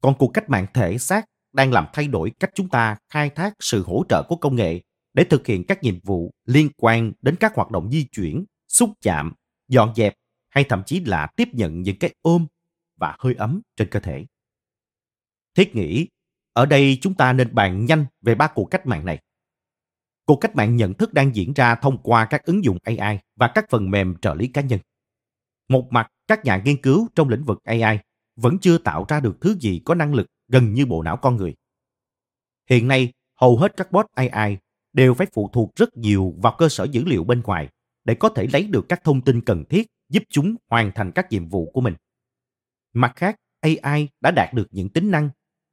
[0.00, 3.54] Còn cuộc cách mạng thể xác đang làm thay đổi cách chúng ta khai thác
[3.60, 4.80] sự hỗ trợ của công nghệ
[5.14, 8.90] để thực hiện các nhiệm vụ liên quan đến các hoạt động di chuyển, xúc
[9.00, 9.32] chạm,
[9.68, 10.14] dọn dẹp
[10.54, 12.46] hay thậm chí là tiếp nhận những cái ôm
[12.96, 14.26] và hơi ấm trên cơ thể.
[15.54, 16.08] Thiết nghĩ,
[16.52, 19.22] ở đây chúng ta nên bàn nhanh về ba cuộc cách mạng này.
[20.24, 23.52] Cuộc cách mạng nhận thức đang diễn ra thông qua các ứng dụng AI và
[23.54, 24.80] các phần mềm trợ lý cá nhân.
[25.68, 27.98] Một mặt các nhà nghiên cứu trong lĩnh vực AI
[28.36, 31.36] vẫn chưa tạo ra được thứ gì có năng lực gần như bộ não con
[31.36, 31.54] người.
[32.70, 34.58] Hiện nay, hầu hết các bot AI
[34.92, 37.68] đều phải phụ thuộc rất nhiều vào cơ sở dữ liệu bên ngoài
[38.04, 41.26] để có thể lấy được các thông tin cần thiết giúp chúng hoàn thành các
[41.30, 41.94] nhiệm vụ của mình.
[42.92, 45.30] Mặt khác, AI đã đạt được những tính năng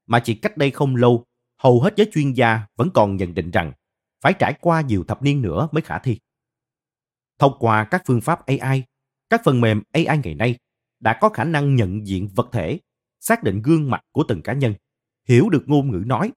[0.07, 1.25] mà chỉ cách đây không lâu,
[1.57, 3.73] hầu hết giới chuyên gia vẫn còn nhận định rằng
[4.21, 6.19] phải trải qua nhiều thập niên nữa mới khả thi.
[7.39, 8.83] Thông qua các phương pháp AI,
[9.29, 10.57] các phần mềm AI ngày nay
[10.99, 12.79] đã có khả năng nhận diện vật thể,
[13.19, 14.73] xác định gương mặt của từng cá nhân,
[15.27, 16.31] hiểu được ngôn ngữ nói,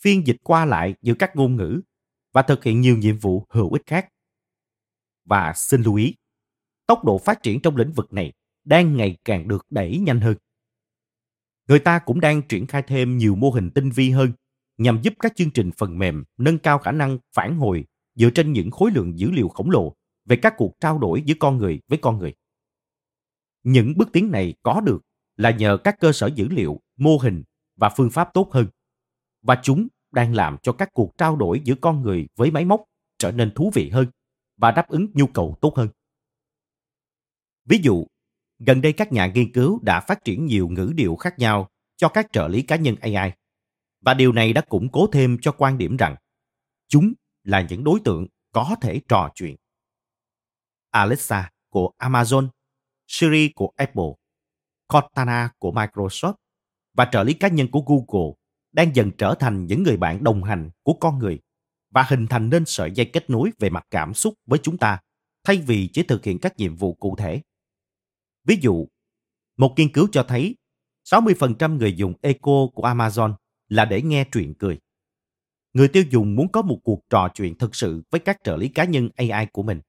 [0.00, 1.80] phiên dịch qua lại giữa các ngôn ngữ
[2.32, 4.08] và thực hiện nhiều nhiệm vụ hữu ích khác.
[5.26, 6.14] Và xin lưu ý,
[6.86, 8.32] tốc độ phát triển trong lĩnh vực này
[8.64, 10.36] đang ngày càng được đẩy nhanh hơn.
[11.68, 14.32] Người ta cũng đang triển khai thêm nhiều mô hình tinh vi hơn
[14.78, 17.84] nhằm giúp các chương trình phần mềm nâng cao khả năng phản hồi
[18.14, 21.34] dựa trên những khối lượng dữ liệu khổng lồ về các cuộc trao đổi giữa
[21.40, 22.34] con người với con người.
[23.62, 25.02] Những bước tiến này có được
[25.36, 27.42] là nhờ các cơ sở dữ liệu, mô hình
[27.76, 28.66] và phương pháp tốt hơn.
[29.42, 32.84] Và chúng đang làm cho các cuộc trao đổi giữa con người với máy móc
[33.18, 34.06] trở nên thú vị hơn
[34.56, 35.88] và đáp ứng nhu cầu tốt hơn.
[37.64, 38.06] Ví dụ,
[38.58, 42.08] gần đây các nhà nghiên cứu đã phát triển nhiều ngữ điệu khác nhau cho
[42.08, 43.32] các trợ lý cá nhân AI.
[44.00, 46.16] Và điều này đã củng cố thêm cho quan điểm rằng
[46.88, 49.56] chúng là những đối tượng có thể trò chuyện.
[50.90, 52.48] Alexa của Amazon,
[53.06, 54.12] Siri của Apple,
[54.88, 56.34] Cortana của Microsoft
[56.94, 58.32] và trợ lý cá nhân của Google
[58.72, 61.40] đang dần trở thành những người bạn đồng hành của con người
[61.90, 65.00] và hình thành nên sợi dây kết nối về mặt cảm xúc với chúng ta
[65.44, 67.42] thay vì chỉ thực hiện các nhiệm vụ cụ thể.
[68.44, 68.86] Ví dụ,
[69.56, 70.56] một nghiên cứu cho thấy
[71.04, 73.34] 60% người dùng Echo của Amazon
[73.68, 74.78] là để nghe truyện cười.
[75.72, 78.68] Người tiêu dùng muốn có một cuộc trò chuyện thực sự với các trợ lý
[78.68, 79.80] cá nhân AI của mình.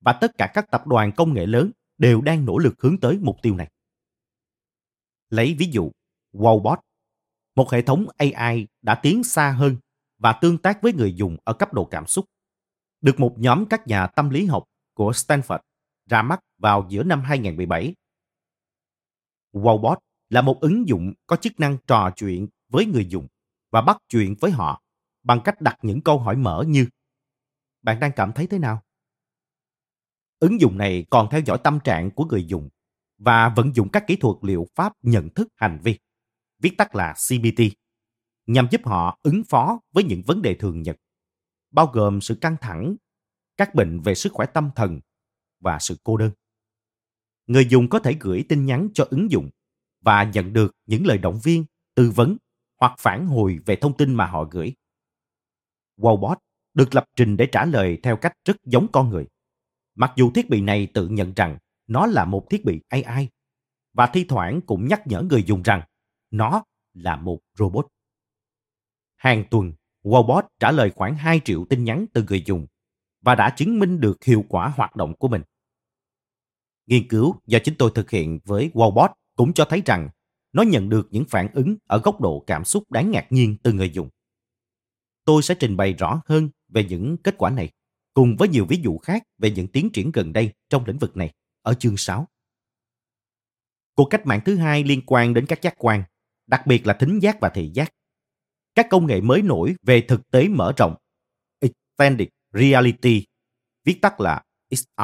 [0.00, 3.18] Và tất cả các tập đoàn công nghệ lớn đều đang nỗ lực hướng tới
[3.18, 3.70] mục tiêu này.
[5.30, 5.90] Lấy ví dụ,
[6.32, 6.76] Wowbot,
[7.56, 9.76] một hệ thống AI đã tiến xa hơn
[10.20, 12.24] và tương tác với người dùng ở cấp độ cảm xúc.
[13.00, 15.58] Được một nhóm các nhà tâm lý học của Stanford
[16.06, 17.94] ra mắt vào giữa năm 2017.
[19.52, 19.96] Wowbot
[20.28, 23.26] là một ứng dụng có chức năng trò chuyện với người dùng
[23.70, 24.82] và bắt chuyện với họ
[25.22, 26.86] bằng cách đặt những câu hỏi mở như
[27.82, 28.82] Bạn đang cảm thấy thế nào?
[30.38, 32.68] Ứng dụng này còn theo dõi tâm trạng của người dùng
[33.18, 35.98] và vận dụng các kỹ thuật liệu pháp nhận thức hành vi,
[36.58, 37.62] viết tắt là CBT,
[38.52, 40.96] nhằm giúp họ ứng phó với những vấn đề thường nhật,
[41.70, 42.96] bao gồm sự căng thẳng,
[43.56, 45.00] các bệnh về sức khỏe tâm thần
[45.60, 46.30] và sự cô đơn.
[47.46, 49.50] Người dùng có thể gửi tin nhắn cho ứng dụng
[50.00, 52.36] và nhận được những lời động viên, tư vấn
[52.80, 54.74] hoặc phản hồi về thông tin mà họ gửi.
[55.96, 56.36] Wowbot
[56.74, 59.26] được lập trình để trả lời theo cách rất giống con người.
[59.94, 63.28] Mặc dù thiết bị này tự nhận rằng nó là một thiết bị AI
[63.92, 65.82] và thi thoảng cũng nhắc nhở người dùng rằng
[66.30, 67.86] nó là một robot.
[69.20, 72.66] Hàng tuần, Wowbot trả lời khoảng 2 triệu tin nhắn từ người dùng
[73.22, 75.42] và đã chứng minh được hiệu quả hoạt động của mình.
[76.86, 80.08] Nghiên cứu do chính tôi thực hiện với Wowbot cũng cho thấy rằng
[80.52, 83.72] nó nhận được những phản ứng ở góc độ cảm xúc đáng ngạc nhiên từ
[83.72, 84.08] người dùng.
[85.24, 87.70] Tôi sẽ trình bày rõ hơn về những kết quả này,
[88.14, 91.16] cùng với nhiều ví dụ khác về những tiến triển gần đây trong lĩnh vực
[91.16, 92.28] này ở chương 6.
[93.94, 96.02] Cuộc cách mạng thứ hai liên quan đến các giác quan,
[96.46, 97.92] đặc biệt là thính giác và thị giác.
[98.80, 100.94] Các công nghệ mới nổi về thực tế mở rộng,
[101.58, 103.24] Extended Reality,
[103.84, 105.02] viết tắt là XR,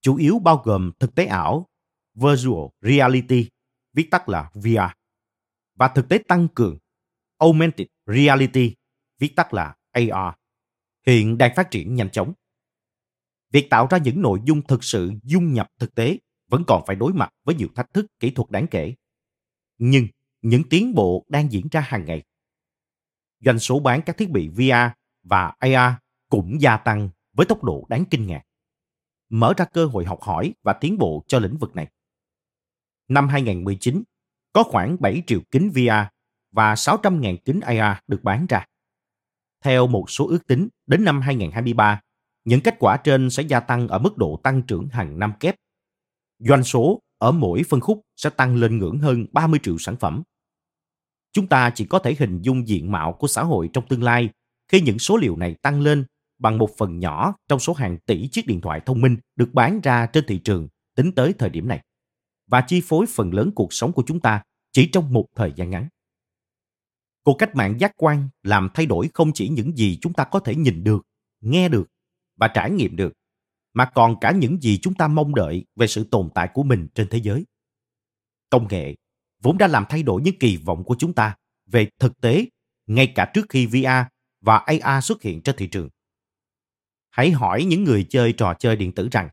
[0.00, 1.66] chủ yếu bao gồm thực tế ảo,
[2.14, 3.48] Virtual Reality,
[3.92, 4.92] viết tắt là VR,
[5.74, 6.78] và thực tế tăng cường,
[7.38, 8.74] Augmented Reality,
[9.18, 10.34] viết tắt là AR,
[11.06, 12.32] hiện đang phát triển nhanh chóng.
[13.52, 16.96] Việc tạo ra những nội dung thực sự dung nhập thực tế vẫn còn phải
[16.96, 18.94] đối mặt với nhiều thách thức kỹ thuật đáng kể.
[19.78, 20.06] Nhưng
[20.42, 22.22] những tiến bộ đang diễn ra hàng ngày.
[23.40, 25.94] Doanh số bán các thiết bị VR và AR
[26.30, 28.42] cũng gia tăng với tốc độ đáng kinh ngạc,
[29.28, 31.88] mở ra cơ hội học hỏi và tiến bộ cho lĩnh vực này.
[33.08, 34.02] Năm 2019,
[34.52, 36.06] có khoảng 7 triệu kính VR
[36.52, 38.66] và 600.000 kính AR được bán ra.
[39.64, 42.00] Theo một số ước tính, đến năm 2023,
[42.44, 45.54] những kết quả trên sẽ gia tăng ở mức độ tăng trưởng hàng năm kép.
[46.38, 50.22] Doanh số ở mỗi phân khúc sẽ tăng lên ngưỡng hơn 30 triệu sản phẩm.
[51.36, 54.28] Chúng ta chỉ có thể hình dung diện mạo của xã hội trong tương lai
[54.68, 56.04] khi những số liệu này tăng lên
[56.38, 59.80] bằng một phần nhỏ trong số hàng tỷ chiếc điện thoại thông minh được bán
[59.80, 61.82] ra trên thị trường tính tới thời điểm này
[62.46, 65.70] và chi phối phần lớn cuộc sống của chúng ta chỉ trong một thời gian
[65.70, 65.88] ngắn.
[67.22, 70.40] Cuộc cách mạng giác quan làm thay đổi không chỉ những gì chúng ta có
[70.40, 71.02] thể nhìn được,
[71.40, 71.88] nghe được
[72.36, 73.12] và trải nghiệm được,
[73.72, 76.88] mà còn cả những gì chúng ta mong đợi về sự tồn tại của mình
[76.94, 77.44] trên thế giới.
[78.50, 78.94] Công nghệ
[79.42, 82.46] vốn đã làm thay đổi những kỳ vọng của chúng ta về thực tế,
[82.86, 83.86] ngay cả trước khi VR
[84.40, 85.88] và AR xuất hiện trên thị trường.
[87.10, 89.28] Hãy hỏi những người chơi trò chơi điện tử rằng,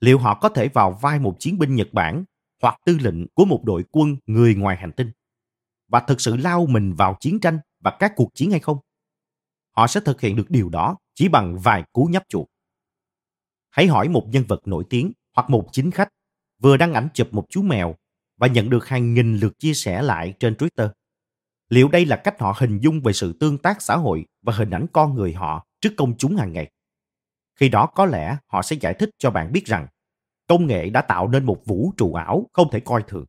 [0.00, 2.24] liệu họ có thể vào vai một chiến binh Nhật Bản
[2.62, 5.10] hoặc tư lệnh của một đội quân người ngoài hành tinh
[5.88, 8.78] và thực sự lao mình vào chiến tranh và các cuộc chiến hay không?
[9.76, 12.46] Họ sẽ thực hiện được điều đó chỉ bằng vài cú nhấp chuột.
[13.70, 16.08] Hãy hỏi một nhân vật nổi tiếng hoặc một chính khách
[16.62, 17.94] vừa đăng ảnh chụp một chú mèo
[18.36, 20.88] và nhận được hàng nghìn lượt chia sẻ lại trên Twitter.
[21.68, 24.70] Liệu đây là cách họ hình dung về sự tương tác xã hội và hình
[24.70, 26.70] ảnh con người họ trước công chúng hàng ngày?
[27.56, 29.86] Khi đó có lẽ họ sẽ giải thích cho bạn biết rằng
[30.46, 33.24] công nghệ đã tạo nên một vũ trụ ảo không thể coi thường,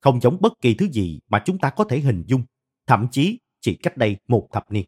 [0.00, 2.42] không giống bất kỳ thứ gì mà chúng ta có thể hình dung,
[2.86, 4.86] thậm chí chỉ cách đây một thập niên.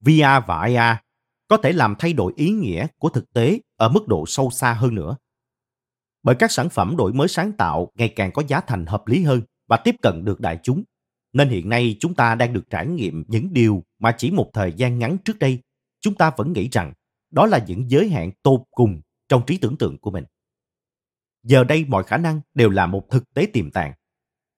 [0.00, 0.98] VR và AR
[1.48, 4.72] có thể làm thay đổi ý nghĩa của thực tế ở mức độ sâu xa
[4.72, 5.16] hơn nữa.
[6.22, 9.22] Bởi các sản phẩm đổi mới sáng tạo ngày càng có giá thành hợp lý
[9.22, 10.82] hơn và tiếp cận được đại chúng.
[11.32, 14.72] Nên hiện nay chúng ta đang được trải nghiệm những điều mà chỉ một thời
[14.72, 15.58] gian ngắn trước đây
[16.00, 16.92] chúng ta vẫn nghĩ rằng
[17.30, 20.24] đó là những giới hạn tột cùng trong trí tưởng tượng của mình.
[21.42, 23.92] Giờ đây mọi khả năng đều là một thực tế tiềm tàng.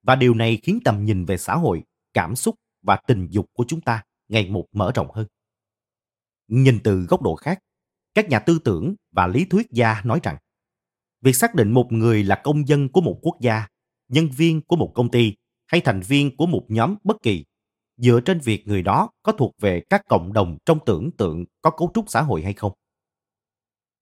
[0.03, 1.83] Và điều này khiến tầm nhìn về xã hội,
[2.14, 5.27] cảm xúc và tình dục của chúng ta ngày một mở rộng hơn.
[6.49, 7.59] Nhìn từ góc độ khác,
[8.14, 10.37] các nhà tư tưởng và lý thuyết gia nói rằng
[11.23, 13.67] việc xác định một người là công dân của một quốc gia,
[14.09, 15.35] nhân viên của một công ty
[15.67, 17.45] hay thành viên của một nhóm bất kỳ
[17.97, 21.71] dựa trên việc người đó có thuộc về các cộng đồng trong tưởng tượng có
[21.71, 22.73] cấu trúc xã hội hay không.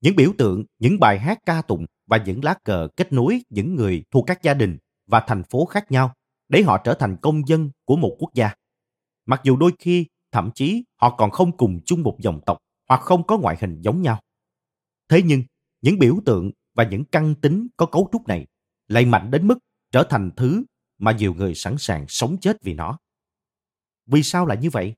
[0.01, 3.75] Những biểu tượng, những bài hát ca tụng và những lá cờ kết nối những
[3.75, 6.15] người thuộc các gia đình và thành phố khác nhau
[6.49, 8.55] để họ trở thành công dân của một quốc gia.
[9.27, 13.01] Mặc dù đôi khi, thậm chí họ còn không cùng chung một dòng tộc hoặc
[13.01, 14.21] không có ngoại hình giống nhau.
[15.09, 15.43] Thế nhưng,
[15.83, 18.47] những biểu tượng và những căn tính có cấu trúc này
[18.89, 19.59] lại mạnh đến mức
[19.93, 20.65] trở thành thứ
[20.99, 22.99] mà nhiều người sẵn sàng sống chết vì nó.
[24.07, 24.95] Vì sao lại như vậy?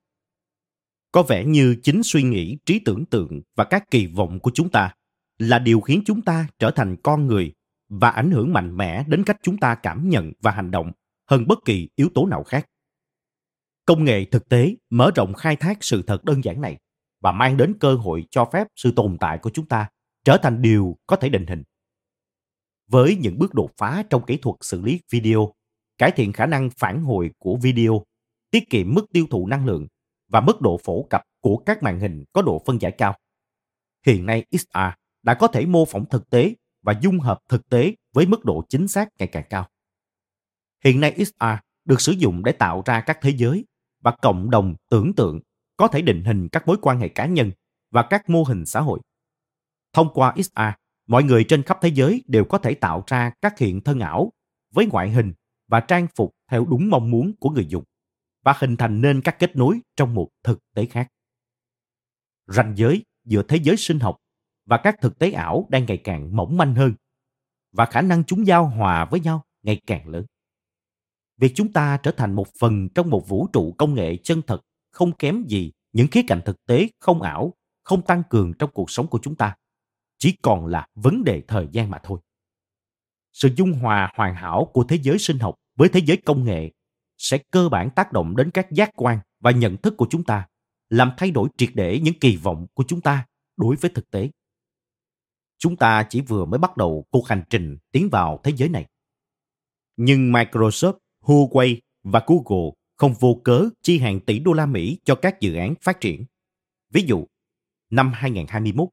[1.11, 4.69] Có vẻ như chính suy nghĩ, trí tưởng tượng và các kỳ vọng của chúng
[4.69, 4.93] ta
[5.37, 7.53] là điều khiến chúng ta trở thành con người
[7.89, 10.91] và ảnh hưởng mạnh mẽ đến cách chúng ta cảm nhận và hành động
[11.29, 12.65] hơn bất kỳ yếu tố nào khác.
[13.85, 16.77] Công nghệ thực tế mở rộng khai thác sự thật đơn giản này
[17.21, 19.89] và mang đến cơ hội cho phép sự tồn tại của chúng ta
[20.25, 21.63] trở thành điều có thể định hình.
[22.91, 25.53] Với những bước đột phá trong kỹ thuật xử lý video,
[25.97, 28.03] cải thiện khả năng phản hồi của video,
[28.51, 29.87] tiết kiệm mức tiêu thụ năng lượng
[30.29, 33.17] và mức độ phổ cập của các màn hình có độ phân giải cao.
[34.05, 34.77] Hiện nay XR
[35.23, 38.63] đã có thể mô phỏng thực tế và dung hợp thực tế với mức độ
[38.69, 39.69] chính xác ngày càng cao.
[40.83, 41.45] Hiện nay XR
[41.85, 43.65] được sử dụng để tạo ra các thế giới
[43.99, 45.39] và cộng đồng tưởng tượng
[45.77, 47.51] có thể định hình các mối quan hệ cá nhân
[47.91, 48.99] và các mô hình xã hội.
[49.93, 50.61] Thông qua XR,
[51.11, 54.31] mọi người trên khắp thế giới đều có thể tạo ra các hiện thân ảo
[54.73, 55.33] với ngoại hình
[55.67, 57.83] và trang phục theo đúng mong muốn của người dùng
[58.43, 61.07] và hình thành nên các kết nối trong một thực tế khác.
[62.47, 64.17] Ranh giới giữa thế giới sinh học
[64.65, 66.93] và các thực tế ảo đang ngày càng mỏng manh hơn
[67.71, 70.25] và khả năng chúng giao hòa với nhau ngày càng lớn.
[71.37, 74.61] Việc chúng ta trở thành một phần trong một vũ trụ công nghệ chân thật
[74.91, 78.91] không kém gì những khía cạnh thực tế không ảo, không tăng cường trong cuộc
[78.91, 79.55] sống của chúng ta.
[80.21, 82.19] Chỉ còn là vấn đề thời gian mà thôi.
[83.33, 86.71] Sự dung hòa hoàn hảo của thế giới sinh học với thế giới công nghệ
[87.17, 90.47] sẽ cơ bản tác động đến các giác quan và nhận thức của chúng ta,
[90.89, 93.25] làm thay đổi triệt để những kỳ vọng của chúng ta
[93.57, 94.29] đối với thực tế.
[95.57, 98.87] Chúng ta chỉ vừa mới bắt đầu cuộc hành trình tiến vào thế giới này.
[99.97, 105.15] Nhưng Microsoft, Huawei và Google không vô cớ chi hàng tỷ đô la Mỹ cho
[105.15, 106.25] các dự án phát triển.
[106.89, 107.27] Ví dụ,
[107.89, 108.89] năm 2021,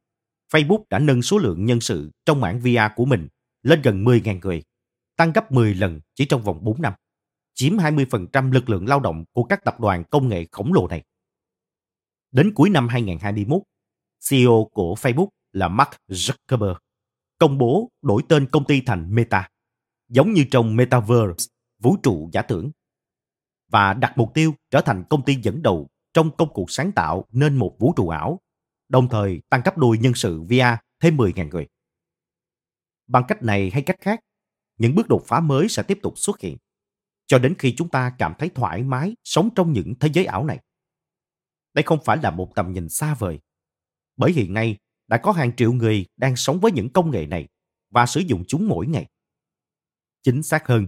[0.53, 3.29] Facebook đã nâng số lượng nhân sự trong mảng VR của mình
[3.63, 4.63] lên gần 10.000 người,
[5.17, 6.93] tăng gấp 10 lần chỉ trong vòng 4 năm
[7.55, 11.03] chiếm 20% lực lượng lao động của các tập đoàn công nghệ khổng lồ này.
[12.31, 13.63] Đến cuối năm 2021,
[14.31, 16.75] CEO của Facebook là Mark Zuckerberg
[17.39, 19.49] công bố đổi tên công ty thành Meta,
[20.09, 22.71] giống như trong Metaverse, vũ trụ giả tưởng,
[23.71, 27.25] và đặt mục tiêu trở thành công ty dẫn đầu trong công cuộc sáng tạo
[27.33, 28.41] nên một vũ trụ ảo,
[28.89, 31.69] đồng thời tăng cấp đôi nhân sự VR thêm 10.000 người.
[33.07, 34.21] Bằng cách này hay cách khác,
[34.79, 36.57] những bước đột phá mới sẽ tiếp tục xuất hiện
[37.27, 40.45] cho đến khi chúng ta cảm thấy thoải mái sống trong những thế giới ảo
[40.45, 40.61] này.
[41.75, 43.41] Đây không phải là một tầm nhìn xa vời,
[44.17, 44.77] bởi hiện nay
[45.07, 47.49] đã có hàng triệu người đang sống với những công nghệ này
[47.91, 49.07] và sử dụng chúng mỗi ngày.
[50.23, 50.87] Chính xác hơn,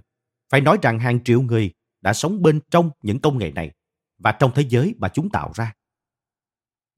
[0.51, 3.73] phải nói rằng hàng triệu người đã sống bên trong những công nghệ này
[4.19, 5.73] và trong thế giới mà chúng tạo ra.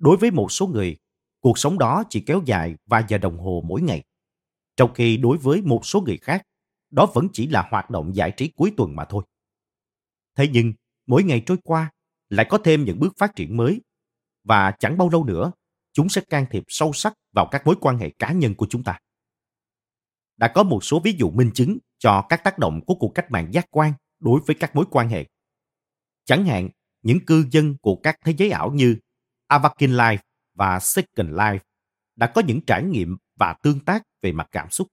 [0.03, 0.97] Đối với một số người,
[1.41, 4.05] cuộc sống đó chỉ kéo dài vài giờ đồng hồ mỗi ngày.
[4.77, 6.43] Trong khi đối với một số người khác,
[6.91, 9.25] đó vẫn chỉ là hoạt động giải trí cuối tuần mà thôi.
[10.37, 10.73] Thế nhưng,
[11.07, 11.91] mỗi ngày trôi qua,
[12.29, 13.81] lại có thêm những bước phát triển mới.
[14.45, 15.53] Và chẳng bao lâu nữa,
[15.93, 18.85] chúng sẽ can thiệp sâu sắc vào các mối quan hệ cá nhân của chúng
[18.85, 18.99] ta.
[20.37, 23.31] Đã có một số ví dụ minh chứng cho các tác động của cuộc cách
[23.31, 25.27] mạng giác quan đối với các mối quan hệ.
[26.25, 26.69] Chẳng hạn,
[27.03, 28.97] những cư dân của các thế giới ảo như
[29.53, 30.19] Avakin Life
[30.55, 31.59] và Second Life
[32.17, 34.89] đã có những trải nghiệm và tương tác về mặt cảm xúc.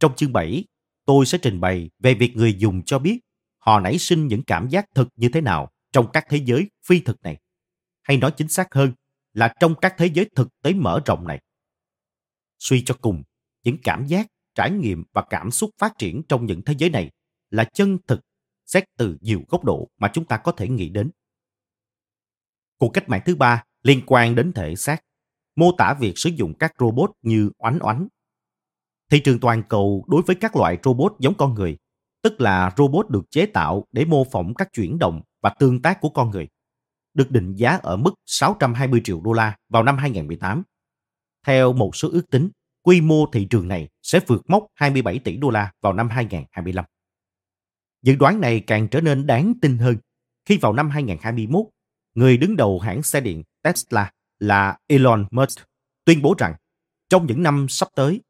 [0.00, 0.64] Trong chương 7,
[1.04, 3.18] tôi sẽ trình bày về việc người dùng cho biết
[3.58, 7.00] họ nảy sinh những cảm giác thực như thế nào trong các thế giới phi
[7.00, 7.40] thực này.
[8.02, 8.92] Hay nói chính xác hơn
[9.32, 11.42] là trong các thế giới thực tế mở rộng này.
[12.58, 13.22] Suy cho cùng,
[13.64, 17.10] những cảm giác, trải nghiệm và cảm xúc phát triển trong những thế giới này
[17.50, 18.20] là chân thực
[18.66, 21.10] xét từ nhiều góc độ mà chúng ta có thể nghĩ đến.
[22.82, 25.02] Cuộc cách mạng thứ ba liên quan đến thể xác,
[25.56, 28.08] mô tả việc sử dụng các robot như oánh oánh.
[29.10, 31.76] Thị trường toàn cầu đối với các loại robot giống con người,
[32.22, 36.00] tức là robot được chế tạo để mô phỏng các chuyển động và tương tác
[36.00, 36.48] của con người,
[37.14, 40.62] được định giá ở mức 620 triệu đô la vào năm 2018.
[41.46, 42.50] Theo một số ước tính,
[42.82, 46.84] quy mô thị trường này sẽ vượt mốc 27 tỷ đô la vào năm 2025.
[48.02, 49.96] Dự đoán này càng trở nên đáng tin hơn
[50.44, 51.66] khi vào năm 2021,
[52.14, 55.58] người đứng đầu hãng xe điện Tesla là Elon Musk
[56.04, 56.54] tuyên bố rằng
[57.08, 58.20] trong những năm sắp tới,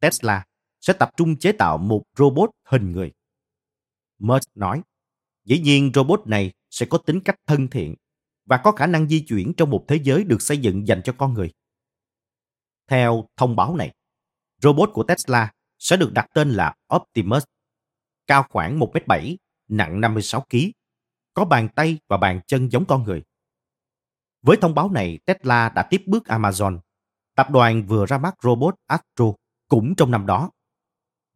[0.00, 0.44] Tesla
[0.80, 3.12] sẽ tập trung chế tạo một robot hình người.
[4.18, 4.82] Musk nói,
[5.44, 7.94] dĩ nhiên robot này sẽ có tính cách thân thiện
[8.44, 11.14] và có khả năng di chuyển trong một thế giới được xây dựng dành cho
[11.18, 11.52] con người.
[12.86, 13.94] Theo thông báo này,
[14.62, 17.44] robot của Tesla sẽ được đặt tên là Optimus
[18.26, 19.36] cao khoảng 1m7,
[19.68, 20.56] nặng 56 kg,
[21.36, 23.22] có bàn tay và bàn chân giống con người.
[24.42, 26.78] Với thông báo này, Tesla đã tiếp bước Amazon.
[27.34, 29.24] Tập đoàn vừa ra mắt robot Astro
[29.68, 30.50] cũng trong năm đó.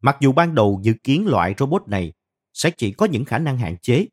[0.01, 2.13] Mặc dù ban đầu dự kiến loại robot này
[2.53, 4.07] sẽ chỉ có những khả năng hạn chế,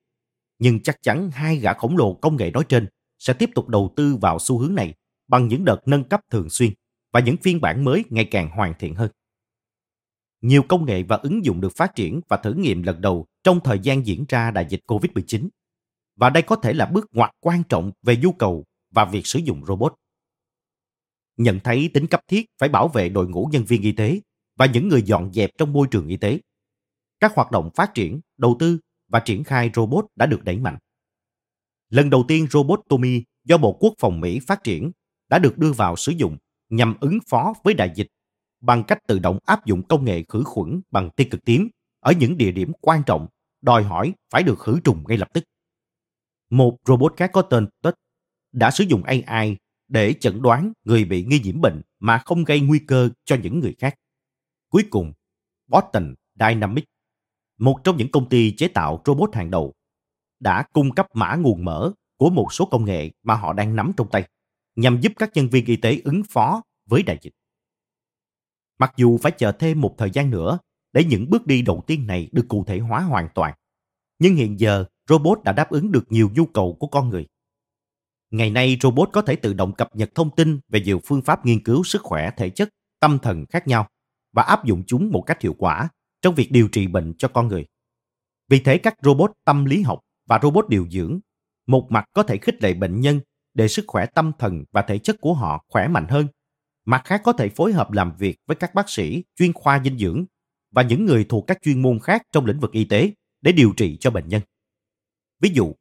[0.59, 3.93] nhưng chắc chắn hai gã khổng lồ công nghệ nói trên sẽ tiếp tục đầu
[3.97, 4.95] tư vào xu hướng này
[5.28, 6.70] bằng những đợt nâng cấp thường xuyên
[7.12, 9.11] và những phiên bản mới ngày càng hoàn thiện hơn
[10.41, 13.61] nhiều công nghệ và ứng dụng được phát triển và thử nghiệm lần đầu trong
[13.64, 15.49] thời gian diễn ra đại dịch COVID-19.
[16.19, 19.39] Và đây có thể là bước ngoặt quan trọng về nhu cầu và việc sử
[19.39, 19.95] dụng robot.
[21.37, 24.21] Nhận thấy tính cấp thiết phải bảo vệ đội ngũ nhân viên y tế
[24.57, 26.41] và những người dọn dẹp trong môi trường y tế.
[27.21, 30.79] Các hoạt động phát triển, đầu tư và triển khai robot đã được đẩy mạnh.
[31.91, 34.91] Lần đầu tiên robot Tommy do Bộ Quốc phòng Mỹ phát triển
[35.29, 36.37] đã được đưa vào sử dụng
[36.69, 38.07] nhằm ứng phó với đại dịch
[38.61, 41.69] bằng cách tự động áp dụng công nghệ khử khuẩn bằng tia cực tím
[42.01, 43.27] ở những địa điểm quan trọng,
[43.61, 45.45] đòi hỏi phải được khử trùng ngay lập tức.
[46.51, 47.95] Một robot khác có tên Tết
[48.53, 49.57] đã sử dụng AI
[49.89, 53.61] để chẩn đoán người bị nghi nhiễm bệnh mà không gây nguy cơ cho những
[53.61, 53.95] người khác.
[54.69, 55.13] Cuối cùng,
[55.67, 56.89] Boston Dynamics,
[57.59, 59.75] một trong những công ty chế tạo robot hàng đầu,
[60.41, 63.93] đã cung cấp mã nguồn mở của một số công nghệ mà họ đang nắm
[63.97, 64.29] trong tay,
[64.77, 67.33] nhằm giúp các nhân viên y tế ứng phó với đại dịch.
[68.79, 70.59] Mặc dù phải chờ thêm một thời gian nữa
[70.93, 73.55] để những bước đi đầu tiên này được cụ thể hóa hoàn toàn.
[74.19, 77.27] Nhưng hiện giờ, robot đã đáp ứng được nhiều nhu cầu của con người.
[78.31, 81.47] Ngày nay, robot có thể tự động cập nhật thông tin về nhiều phương pháp
[81.47, 82.69] nghiên cứu sức khỏe thể chất,
[83.01, 83.89] tâm thần khác nhau
[84.33, 85.89] và áp dụng chúng một cách hiệu quả
[86.23, 87.67] trong việc điều trị bệnh cho con người.
[88.49, 91.21] Vì thế các robot tâm lý học và robot điều dưỡng
[91.67, 93.21] một mặt có thể khích lệ bệnh nhân
[93.55, 96.27] để sức khỏe tâm thần và thể chất của họ khỏe mạnh hơn
[96.89, 99.99] mặt khác có thể phối hợp làm việc với các bác sĩ chuyên khoa dinh
[99.99, 100.25] dưỡng
[100.71, 103.73] và những người thuộc các chuyên môn khác trong lĩnh vực y tế để điều
[103.77, 104.43] trị cho bệnh nhân.
[105.41, 105.74] Ví dụ,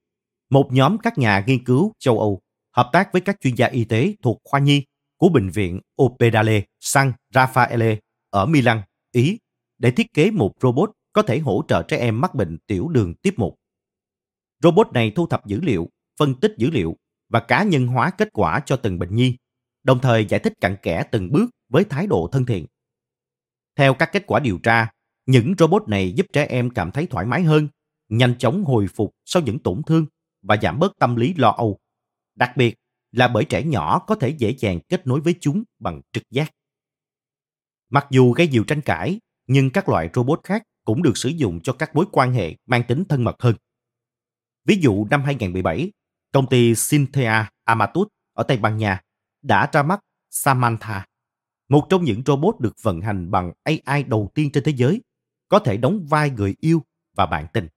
[0.49, 2.41] một nhóm các nhà nghiên cứu châu Âu
[2.71, 4.85] hợp tác với các chuyên gia y tế thuộc khoa nhi
[5.17, 7.97] của bệnh viện Ospedale San Raffaele
[8.29, 8.81] ở Milan,
[9.11, 9.39] Ý
[9.77, 13.13] để thiết kế một robot có thể hỗ trợ trẻ em mắc bệnh tiểu đường
[13.13, 13.55] tiếp 1.
[14.63, 15.89] Robot này thu thập dữ liệu,
[16.19, 16.97] phân tích dữ liệu
[17.29, 19.37] và cá nhân hóa kết quả cho từng bệnh nhi
[19.87, 22.65] đồng thời giải thích cặn kẽ từng bước với thái độ thân thiện.
[23.75, 24.89] Theo các kết quả điều tra,
[25.25, 27.67] những robot này giúp trẻ em cảm thấy thoải mái hơn,
[28.09, 30.05] nhanh chóng hồi phục sau những tổn thương
[30.41, 31.79] và giảm bớt tâm lý lo âu.
[32.35, 32.75] Đặc biệt
[33.11, 36.51] là bởi trẻ nhỏ có thể dễ dàng kết nối với chúng bằng trực giác.
[37.89, 41.59] Mặc dù gây nhiều tranh cãi, nhưng các loại robot khác cũng được sử dụng
[41.61, 43.55] cho các mối quan hệ mang tính thân mật hơn.
[44.65, 45.91] Ví dụ năm 2017,
[46.31, 49.01] công ty Cynthia Amatus ở Tây Ban Nha
[49.41, 49.99] đã ra mắt
[50.29, 51.05] Samantha,
[51.69, 55.01] một trong những robot được vận hành bằng AI đầu tiên trên thế giới,
[55.49, 56.83] có thể đóng vai người yêu
[57.15, 57.67] và bạn tình.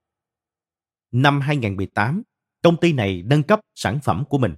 [1.12, 2.22] Năm 2018,
[2.62, 4.54] công ty này nâng cấp sản phẩm của mình.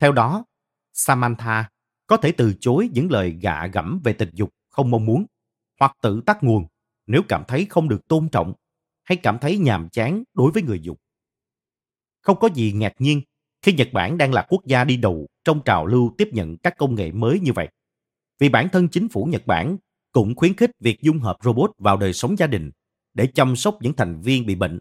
[0.00, 0.44] Theo đó,
[0.92, 1.68] Samantha
[2.06, 5.26] có thể từ chối những lời gạ gẫm về tình dục không mong muốn
[5.80, 6.66] hoặc tự tắt nguồn
[7.06, 8.52] nếu cảm thấy không được tôn trọng
[9.04, 10.96] hay cảm thấy nhàm chán đối với người dùng.
[12.20, 13.20] Không có gì ngạc nhiên
[13.62, 16.74] khi Nhật Bản đang là quốc gia đi đầu trong trào lưu tiếp nhận các
[16.78, 17.68] công nghệ mới như vậy.
[18.38, 19.76] Vì bản thân chính phủ Nhật Bản
[20.12, 22.70] cũng khuyến khích việc dung hợp robot vào đời sống gia đình
[23.14, 24.78] để chăm sóc những thành viên bị bệnh,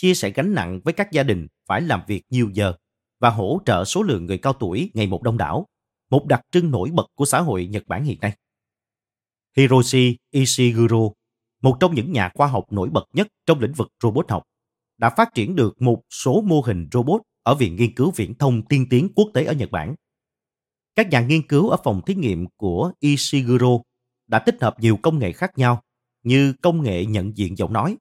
[0.00, 2.74] chia sẻ gánh nặng với các gia đình phải làm việc nhiều giờ
[3.18, 5.66] và hỗ trợ số lượng người cao tuổi ngày một đông đảo,
[6.10, 8.36] một đặc trưng nổi bật của xã hội Nhật Bản hiện nay.
[9.56, 10.98] Hiroshi Ishiguro,
[11.62, 14.42] một trong những nhà khoa học nổi bật nhất trong lĩnh vực robot học,
[14.98, 18.62] đã phát triển được một số mô hình robot ở Viện Nghiên cứu Viễn thông
[18.62, 19.94] tiên tiến quốc tế ở Nhật Bản.
[20.94, 23.78] Các nhà nghiên cứu ở phòng thí nghiệm của Ishiguro
[24.26, 25.82] đã tích hợp nhiều công nghệ khác nhau
[26.22, 27.96] như công nghệ nhận diện giọng nói,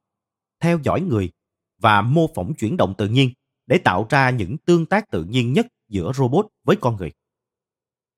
[0.59, 1.31] theo dõi người
[1.79, 3.29] và mô phỏng chuyển động tự nhiên
[3.67, 7.11] để tạo ra những tương tác tự nhiên nhất giữa robot với con người.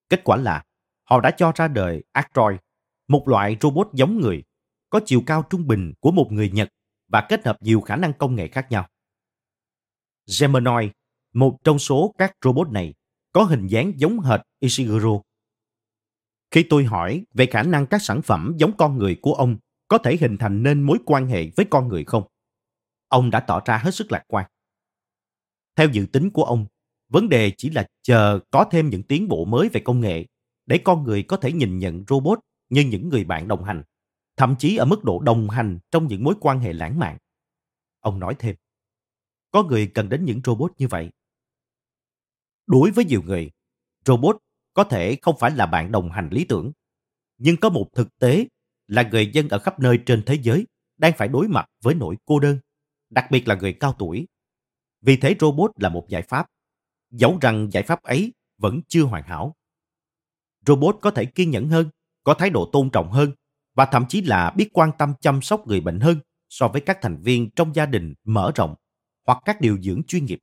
[0.09, 0.63] Kết quả là
[1.03, 2.57] họ đã cho ra đời Actroid,
[3.07, 4.43] một loại robot giống người,
[4.89, 6.69] có chiều cao trung bình của một người Nhật
[7.07, 8.87] và kết hợp nhiều khả năng công nghệ khác nhau.
[10.39, 10.89] Geminoid,
[11.33, 12.93] một trong số các robot này,
[13.31, 15.21] có hình dáng giống hệt Ishiguro.
[16.51, 19.57] Khi tôi hỏi về khả năng các sản phẩm giống con người của ông
[19.87, 22.23] có thể hình thành nên mối quan hệ với con người không,
[23.11, 24.45] ông đã tỏ ra hết sức lạc quan.
[25.75, 26.65] Theo dự tính của ông,
[27.09, 30.25] vấn đề chỉ là chờ có thêm những tiến bộ mới về công nghệ
[30.65, 32.39] để con người có thể nhìn nhận robot
[32.69, 33.83] như những người bạn đồng hành,
[34.37, 37.17] thậm chí ở mức độ đồng hành trong những mối quan hệ lãng mạn.
[37.99, 38.55] Ông nói thêm,
[39.51, 41.09] có người cần đến những robot như vậy.
[42.67, 43.51] Đối với nhiều người,
[44.05, 44.37] robot
[44.73, 46.71] có thể không phải là bạn đồng hành lý tưởng,
[47.37, 48.47] nhưng có một thực tế
[48.87, 52.17] là người dân ở khắp nơi trên thế giới đang phải đối mặt với nỗi
[52.25, 52.57] cô đơn,
[53.11, 54.27] đặc biệt là người cao tuổi.
[55.01, 56.47] Vì thế robot là một giải pháp,
[57.11, 59.55] dẫu rằng giải pháp ấy vẫn chưa hoàn hảo.
[60.65, 61.89] Robot có thể kiên nhẫn hơn,
[62.23, 63.31] có thái độ tôn trọng hơn
[63.75, 66.97] và thậm chí là biết quan tâm chăm sóc người bệnh hơn so với các
[67.01, 68.75] thành viên trong gia đình mở rộng
[69.25, 70.39] hoặc các điều dưỡng chuyên nghiệp.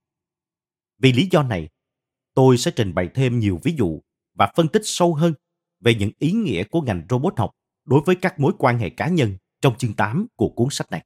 [0.99, 1.69] Vì lý do này,
[2.35, 4.01] tôi sẽ trình bày thêm nhiều ví dụ
[4.35, 5.35] và phân tích sâu hơn
[5.81, 7.51] về những ý nghĩa của ngành robot học
[7.85, 11.05] đối với các mối quan hệ cá nhân trong chương 8 của cuốn sách này.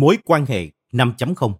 [0.00, 1.54] Mối quan hệ 5.0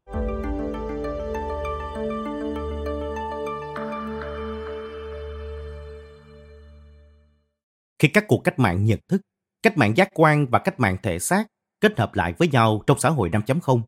[7.98, 9.20] Khi các cuộc cách mạng nhận thức,
[9.62, 11.46] cách mạng giác quan và cách mạng thể xác
[11.80, 13.82] kết hợp lại với nhau trong xã hội 5.0,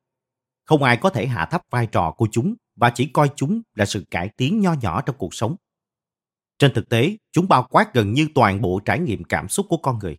[0.65, 3.85] không ai có thể hạ thấp vai trò của chúng và chỉ coi chúng là
[3.87, 5.57] sự cải tiến nho nhỏ trong cuộc sống.
[6.59, 9.77] Trên thực tế, chúng bao quát gần như toàn bộ trải nghiệm cảm xúc của
[9.77, 10.17] con người.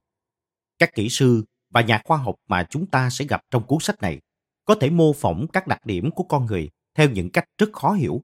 [0.79, 4.01] Các kỹ sư và nhà khoa học mà chúng ta sẽ gặp trong cuốn sách
[4.01, 4.19] này
[4.65, 7.93] có thể mô phỏng các đặc điểm của con người theo những cách rất khó
[7.93, 8.21] hiểu,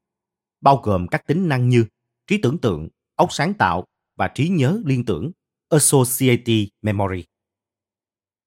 [0.61, 1.85] bao gồm các tính năng như
[2.27, 3.85] trí tưởng tượng, óc sáng tạo
[4.15, 5.31] và trí nhớ liên tưởng,
[5.69, 7.23] associative memory.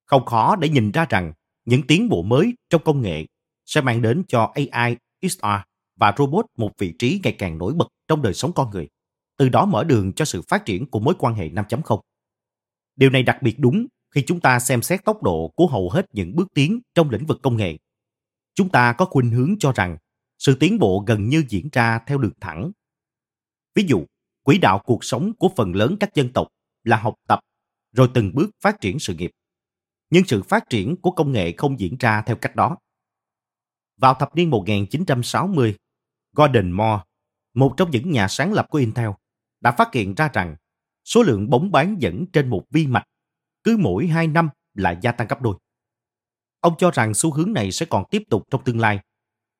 [0.06, 1.32] Không khó để nhìn ra rằng
[1.64, 3.26] những tiến bộ mới trong công nghệ
[3.66, 5.46] sẽ mang đến cho AI, XR
[5.96, 8.88] và robot một vị trí ngày càng nổi bật trong đời sống con người,
[9.36, 12.00] từ đó mở đường cho sự phát triển của mối quan hệ 5.0.
[12.96, 16.06] Điều này đặc biệt đúng khi chúng ta xem xét tốc độ của hầu hết
[16.12, 17.78] những bước tiến trong lĩnh vực công nghệ.
[18.54, 19.96] Chúng ta có khuynh hướng cho rằng
[20.38, 22.70] sự tiến bộ gần như diễn ra theo đường thẳng.
[23.74, 24.06] Ví dụ,
[24.42, 26.48] quỹ đạo cuộc sống của phần lớn các dân tộc
[26.84, 27.40] là học tập
[27.92, 29.30] rồi từng bước phát triển sự nghiệp.
[30.10, 32.76] Nhưng sự phát triển của công nghệ không diễn ra theo cách đó.
[33.96, 35.76] Vào thập niên 1960,
[36.32, 37.02] Gordon Moore,
[37.54, 39.10] một trong những nhà sáng lập của Intel,
[39.60, 40.56] đã phát hiện ra rằng
[41.04, 43.04] số lượng bóng bán dẫn trên một vi mạch
[43.64, 45.56] cứ mỗi 2 năm lại gia tăng gấp đôi.
[46.60, 49.00] Ông cho rằng xu hướng này sẽ còn tiếp tục trong tương lai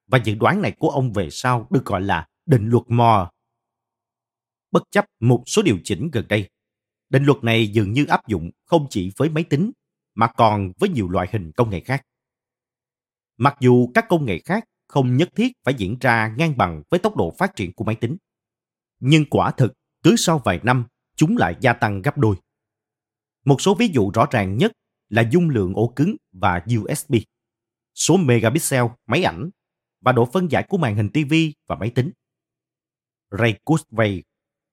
[0.07, 3.31] và dự đoán này của ông về sau được gọi là định luật Moore.
[4.71, 6.51] Bất chấp một số điều chỉnh gần đây,
[7.09, 9.71] định luật này dường như áp dụng không chỉ với máy tính
[10.15, 12.03] mà còn với nhiều loại hình công nghệ khác.
[13.37, 17.01] Mặc dù các công nghệ khác không nhất thiết phải diễn ra ngang bằng với
[17.01, 18.17] tốc độ phát triển của máy tính,
[19.01, 19.73] nhưng quả thực
[20.03, 20.85] cứ sau vài năm
[21.17, 22.37] chúng lại gia tăng gấp đôi.
[23.45, 24.72] Một số ví dụ rõ ràng nhất
[25.09, 27.14] là dung lượng ổ cứng và USB,
[27.95, 29.51] số megapixel máy ảnh
[30.01, 31.34] và độ phân giải của màn hình TV
[31.66, 32.11] và máy tính.
[33.38, 34.22] Ray Kurzweil,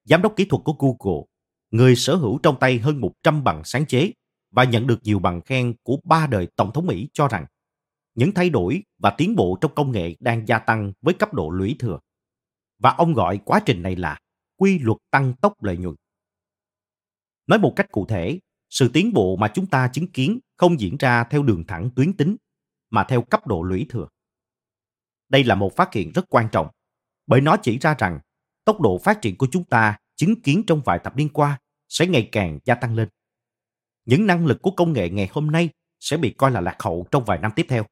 [0.03, 1.23] giám đốc kỹ thuật của Google,
[1.71, 4.11] người sở hữu trong tay hơn 100 bằng sáng chế
[4.51, 7.45] và nhận được nhiều bằng khen của ba đời Tổng thống Mỹ cho rằng
[8.15, 11.49] những thay đổi và tiến bộ trong công nghệ đang gia tăng với cấp độ
[11.49, 11.99] lũy thừa.
[12.79, 14.19] Và ông gọi quá trình này là
[14.55, 15.95] quy luật tăng tốc lợi nhuận.
[17.47, 18.39] Nói một cách cụ thể,
[18.69, 22.13] sự tiến bộ mà chúng ta chứng kiến không diễn ra theo đường thẳng tuyến
[22.13, 22.35] tính,
[22.89, 24.07] mà theo cấp độ lũy thừa.
[25.29, 26.67] Đây là một phát hiện rất quan trọng,
[27.27, 28.19] bởi nó chỉ ra rằng
[28.65, 31.59] tốc độ phát triển của chúng ta chứng kiến trong vài thập niên qua
[31.89, 33.09] sẽ ngày càng gia tăng lên.
[34.05, 37.07] Những năng lực của công nghệ ngày hôm nay sẽ bị coi là lạc hậu
[37.11, 37.85] trong vài năm tiếp theo.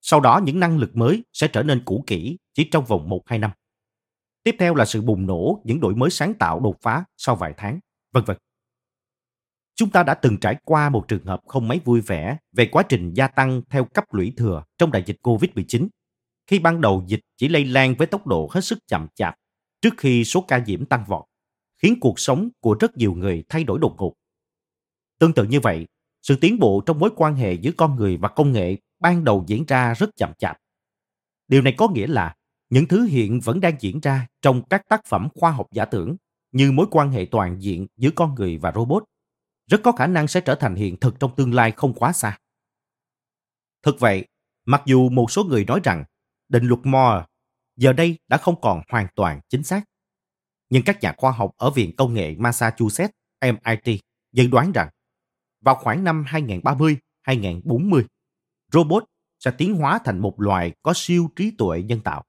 [0.00, 3.40] Sau đó những năng lực mới sẽ trở nên cũ kỹ chỉ trong vòng 1-2
[3.40, 3.50] năm.
[4.42, 7.54] Tiếp theo là sự bùng nổ những đổi mới sáng tạo đột phá sau vài
[7.56, 7.80] tháng,
[8.12, 8.36] vân vân.
[9.76, 12.82] Chúng ta đã từng trải qua một trường hợp không mấy vui vẻ về quá
[12.82, 15.88] trình gia tăng theo cấp lũy thừa trong đại dịch COVID-19,
[16.46, 19.34] khi ban đầu dịch chỉ lây lan với tốc độ hết sức chậm chạp
[19.82, 21.24] trước khi số ca nhiễm tăng vọt,
[21.82, 24.12] khiến cuộc sống của rất nhiều người thay đổi đột ngột.
[25.18, 25.86] Tương tự như vậy,
[26.22, 29.44] sự tiến bộ trong mối quan hệ giữa con người và công nghệ ban đầu
[29.46, 30.56] diễn ra rất chậm chạp.
[31.48, 32.34] Điều này có nghĩa là
[32.70, 36.16] những thứ hiện vẫn đang diễn ra trong các tác phẩm khoa học giả tưởng
[36.52, 39.04] như mối quan hệ toàn diện giữa con người và robot
[39.66, 42.38] rất có khả năng sẽ trở thành hiện thực trong tương lai không quá xa.
[43.82, 44.26] Thực vậy,
[44.64, 46.04] mặc dù một số người nói rằng
[46.48, 47.24] định luật Moore
[47.76, 49.84] giờ đây đã không còn hoàn toàn chính xác,
[50.70, 54.00] nhưng các nhà khoa học ở Viện Công nghệ Massachusetts MIT
[54.32, 54.88] dự đoán rằng
[55.60, 58.04] vào khoảng năm 2030-2040,
[58.72, 59.04] robot
[59.38, 62.24] sẽ tiến hóa thành một loài có siêu trí tuệ nhân tạo.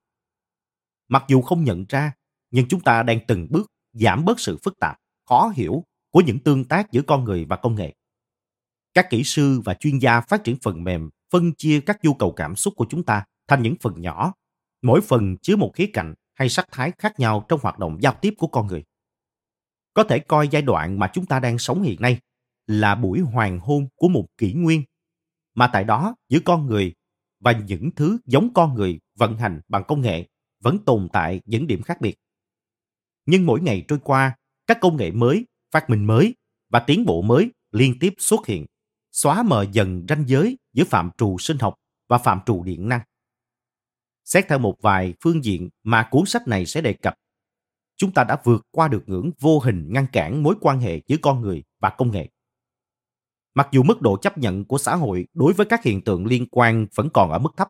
[1.07, 2.13] Mặc dù không nhận ra,
[2.51, 5.83] nhưng chúng ta đang từng bước giảm bớt sự phức tạp, khó hiểu
[6.17, 7.93] của những tương tác giữa con người và công nghệ.
[8.93, 12.31] Các kỹ sư và chuyên gia phát triển phần mềm phân chia các nhu cầu
[12.31, 14.33] cảm xúc của chúng ta thành những phần nhỏ,
[14.81, 18.13] mỗi phần chứa một khía cạnh hay sắc thái khác nhau trong hoạt động giao
[18.21, 18.83] tiếp của con người.
[19.93, 22.19] Có thể coi giai đoạn mà chúng ta đang sống hiện nay
[22.67, 24.83] là buổi hoàng hôn của một kỷ nguyên,
[25.55, 26.93] mà tại đó giữa con người
[27.39, 30.27] và những thứ giống con người vận hành bằng công nghệ
[30.63, 32.15] vẫn tồn tại những điểm khác biệt.
[33.25, 34.35] Nhưng mỗi ngày trôi qua,
[34.67, 36.35] các công nghệ mới phát minh mới
[36.69, 38.65] và tiến bộ mới liên tiếp xuất hiện,
[39.11, 41.75] xóa mờ dần ranh giới giữa phạm trù sinh học
[42.07, 43.01] và phạm trù điện năng.
[44.25, 47.13] Xét theo một vài phương diện mà cuốn sách này sẽ đề cập,
[47.97, 51.17] chúng ta đã vượt qua được ngưỡng vô hình ngăn cản mối quan hệ giữa
[51.21, 52.29] con người và công nghệ.
[53.53, 56.45] Mặc dù mức độ chấp nhận của xã hội đối với các hiện tượng liên
[56.51, 57.67] quan vẫn còn ở mức thấp,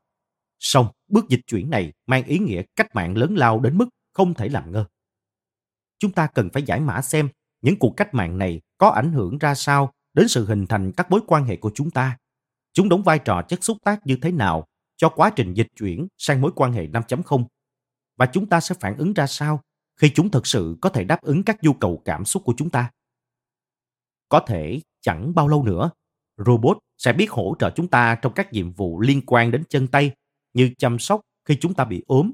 [0.59, 4.33] song bước dịch chuyển này mang ý nghĩa cách mạng lớn lao đến mức không
[4.33, 4.85] thể làm ngơ.
[5.99, 7.29] Chúng ta cần phải giải mã xem
[7.61, 11.11] những cuộc cách mạng này có ảnh hưởng ra sao đến sự hình thành các
[11.11, 12.17] mối quan hệ của chúng ta.
[12.73, 14.65] Chúng đóng vai trò chất xúc tác như thế nào
[14.97, 17.45] cho quá trình dịch chuyển sang mối quan hệ 5.0
[18.17, 19.61] và chúng ta sẽ phản ứng ra sao
[19.95, 22.69] khi chúng thực sự có thể đáp ứng các nhu cầu cảm xúc của chúng
[22.69, 22.91] ta.
[24.29, 25.89] Có thể chẳng bao lâu nữa,
[26.37, 29.87] robot sẽ biết hỗ trợ chúng ta trong các nhiệm vụ liên quan đến chân
[29.87, 30.11] tay
[30.53, 32.31] như chăm sóc khi chúng ta bị ốm,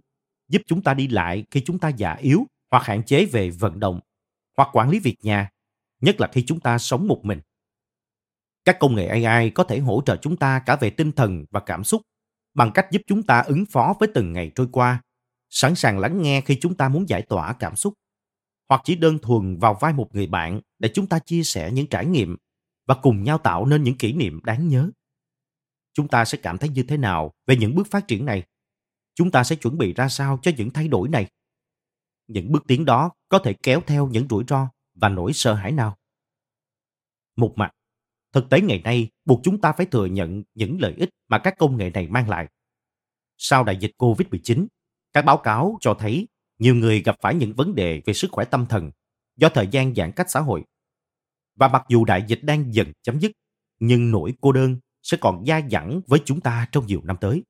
[0.50, 3.80] giúp chúng ta đi lại khi chúng ta già yếu hoặc hạn chế về vận
[3.80, 4.00] động
[4.58, 5.50] hoặc quản lý việc nhà,
[6.02, 7.40] nhất là khi chúng ta sống một mình.
[8.66, 11.60] Các công nghệ AI có thể hỗ trợ chúng ta cả về tinh thần và
[11.60, 12.02] cảm xúc
[12.54, 15.02] bằng cách giúp chúng ta ứng phó với từng ngày trôi qua,
[15.50, 17.94] sẵn sàng lắng nghe khi chúng ta muốn giải tỏa cảm xúc,
[18.70, 21.88] hoặc chỉ đơn thuần vào vai một người bạn để chúng ta chia sẻ những
[21.88, 22.38] trải nghiệm
[22.88, 24.90] và cùng nhau tạo nên những kỷ niệm đáng nhớ.
[25.94, 28.44] Chúng ta sẽ cảm thấy như thế nào về những bước phát triển này?
[29.16, 31.28] Chúng ta sẽ chuẩn bị ra sao cho những thay đổi này?
[32.28, 35.72] Những bước tiến đó có thể kéo theo những rủi ro và nỗi sợ hãi
[35.72, 35.98] nào.
[37.36, 37.72] Một mặt,
[38.34, 41.58] thực tế ngày nay buộc chúng ta phải thừa nhận những lợi ích mà các
[41.58, 42.48] công nghệ này mang lại.
[43.38, 44.68] Sau đại dịch COVID-19,
[45.14, 46.28] các báo cáo cho thấy
[46.60, 48.92] nhiều người gặp phải những vấn đề về sức khỏe tâm thần
[49.36, 50.64] do thời gian giãn cách xã hội.
[51.56, 53.32] Và mặc dù đại dịch đang dần chấm dứt,
[53.80, 57.44] nhưng nỗi cô đơn sẽ còn dai dẳng với chúng ta trong nhiều năm tới.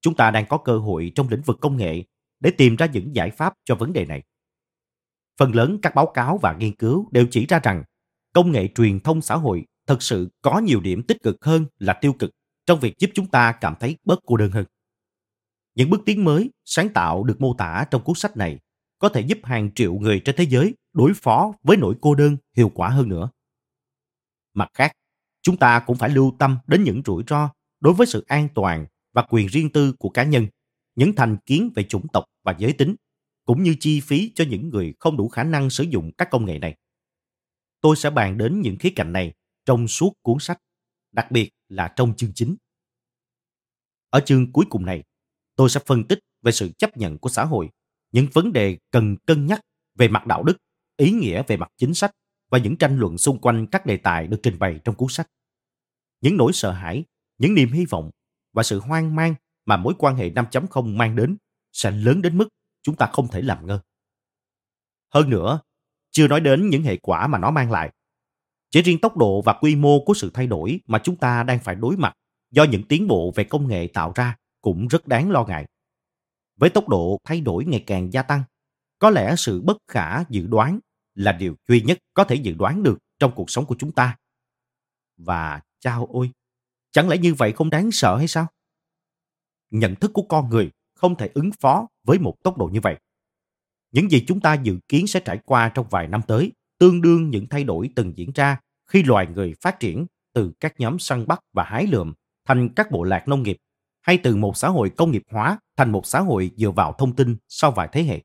[0.00, 2.04] Chúng ta đang có cơ hội trong lĩnh vực công nghệ
[2.40, 4.22] để tìm ra những giải pháp cho vấn đề này.
[5.38, 7.82] Phần lớn các báo cáo và nghiên cứu đều chỉ ra rằng
[8.34, 11.92] công nghệ truyền thông xã hội thực sự có nhiều điểm tích cực hơn là
[11.92, 12.30] tiêu cực
[12.66, 14.64] trong việc giúp chúng ta cảm thấy bớt cô đơn hơn.
[15.74, 18.58] Những bước tiến mới, sáng tạo được mô tả trong cuốn sách này
[18.98, 22.36] có thể giúp hàng triệu người trên thế giới đối phó với nỗi cô đơn
[22.56, 23.30] hiệu quả hơn nữa.
[24.54, 24.92] Mặt khác,
[25.42, 28.86] chúng ta cũng phải lưu tâm đến những rủi ro đối với sự an toàn
[29.12, 30.46] và quyền riêng tư của cá nhân
[30.98, 32.94] những thành kiến về chủng tộc và giới tính,
[33.44, 36.44] cũng như chi phí cho những người không đủ khả năng sử dụng các công
[36.44, 36.76] nghệ này.
[37.80, 39.34] Tôi sẽ bàn đến những khía cạnh này
[39.64, 40.58] trong suốt cuốn sách,
[41.12, 42.56] đặc biệt là trong chương chính.
[44.10, 45.04] Ở chương cuối cùng này,
[45.56, 47.68] tôi sẽ phân tích về sự chấp nhận của xã hội,
[48.12, 49.60] những vấn đề cần cân nhắc
[49.94, 50.56] về mặt đạo đức,
[50.96, 52.10] ý nghĩa về mặt chính sách
[52.50, 55.26] và những tranh luận xung quanh các đề tài được trình bày trong cuốn sách.
[56.20, 57.04] Những nỗi sợ hãi,
[57.38, 58.10] những niềm hy vọng
[58.52, 59.34] và sự hoang mang
[59.68, 61.36] mà mối quan hệ 5.0 mang đến
[61.72, 62.48] sẽ lớn đến mức
[62.82, 63.80] chúng ta không thể làm ngơ.
[65.14, 65.60] Hơn nữa,
[66.10, 67.92] chưa nói đến những hệ quả mà nó mang lại.
[68.70, 71.58] Chỉ riêng tốc độ và quy mô của sự thay đổi mà chúng ta đang
[71.58, 72.12] phải đối mặt
[72.50, 75.66] do những tiến bộ về công nghệ tạo ra cũng rất đáng lo ngại.
[76.56, 78.42] Với tốc độ thay đổi ngày càng gia tăng,
[78.98, 80.78] có lẽ sự bất khả dự đoán
[81.14, 84.16] là điều duy nhất có thể dự đoán được trong cuộc sống của chúng ta.
[85.16, 86.30] Và chao ôi,
[86.90, 88.46] chẳng lẽ như vậy không đáng sợ hay sao?
[89.70, 92.96] Nhận thức của con người không thể ứng phó với một tốc độ như vậy.
[93.92, 97.30] Những gì chúng ta dự kiến sẽ trải qua trong vài năm tới tương đương
[97.30, 101.26] những thay đổi từng diễn ra khi loài người phát triển từ các nhóm săn
[101.26, 102.14] bắt và hái lượm
[102.46, 103.56] thành các bộ lạc nông nghiệp
[104.00, 107.16] hay từ một xã hội công nghiệp hóa thành một xã hội dựa vào thông
[107.16, 108.22] tin sau vài thế hệ.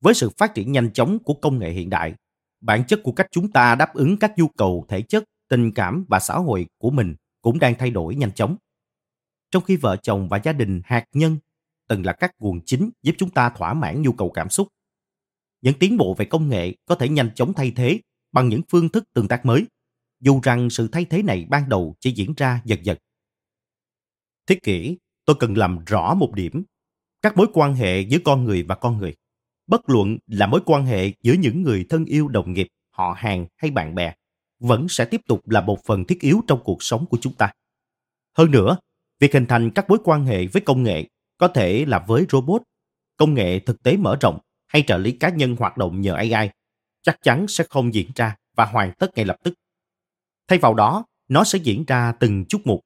[0.00, 2.14] Với sự phát triển nhanh chóng của công nghệ hiện đại,
[2.60, 6.04] bản chất của cách chúng ta đáp ứng các nhu cầu thể chất, tình cảm
[6.08, 8.56] và xã hội của mình cũng đang thay đổi nhanh chóng.
[9.50, 11.38] Trong khi vợ chồng và gia đình hạt nhân
[11.88, 14.68] từng là các nguồn chính giúp chúng ta thỏa mãn nhu cầu cảm xúc,
[15.62, 18.00] những tiến bộ về công nghệ có thể nhanh chóng thay thế
[18.32, 19.66] bằng những phương thức tương tác mới,
[20.20, 22.98] dù rằng sự thay thế này ban đầu chỉ diễn ra dần dần.
[24.46, 26.64] Thiết kỷ, tôi cần làm rõ một điểm.
[27.22, 29.16] Các mối quan hệ giữa con người và con người,
[29.66, 33.46] bất luận là mối quan hệ giữa những người thân yêu đồng nghiệp, họ hàng
[33.56, 34.14] hay bạn bè,
[34.58, 37.52] vẫn sẽ tiếp tục là một phần thiết yếu trong cuộc sống của chúng ta.
[38.36, 38.76] Hơn nữa,
[39.20, 41.06] việc hình thành các mối quan hệ với công nghệ
[41.38, 42.62] có thể là với robot,
[43.16, 46.50] công nghệ thực tế mở rộng hay trợ lý cá nhân hoạt động nhờ AI
[47.02, 49.54] chắc chắn sẽ không diễn ra và hoàn tất ngay lập tức.
[50.48, 52.80] Thay vào đó, nó sẽ diễn ra từng chút một.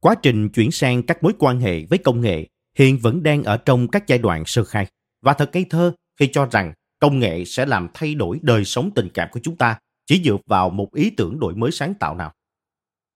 [0.00, 2.46] Quá trình chuyển sang các mối quan hệ với công nghệ
[2.76, 4.86] hiện vẫn đang ở trong các giai đoạn sơ khai
[5.22, 8.90] và thật ngây thơ khi cho rằng công nghệ sẽ làm thay đổi đời sống
[8.94, 12.14] tình cảm của chúng ta chỉ dựa vào một ý tưởng đổi mới sáng tạo
[12.14, 12.32] nào.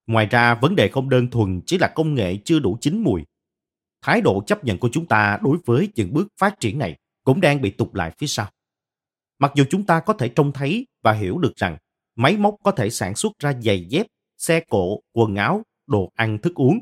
[0.06, 3.24] Ngoài ra, vấn đề không đơn thuần chỉ là công nghệ chưa đủ chín mùi.
[4.02, 7.40] Thái độ chấp nhận của chúng ta đối với những bước phát triển này cũng
[7.40, 8.50] đang bị tụt lại phía sau.
[9.38, 11.76] Mặc dù chúng ta có thể trông thấy và hiểu được rằng
[12.16, 14.06] máy móc có thể sản xuất ra giày dép,
[14.38, 16.78] xe cộ, quần áo, đồ ăn thức uống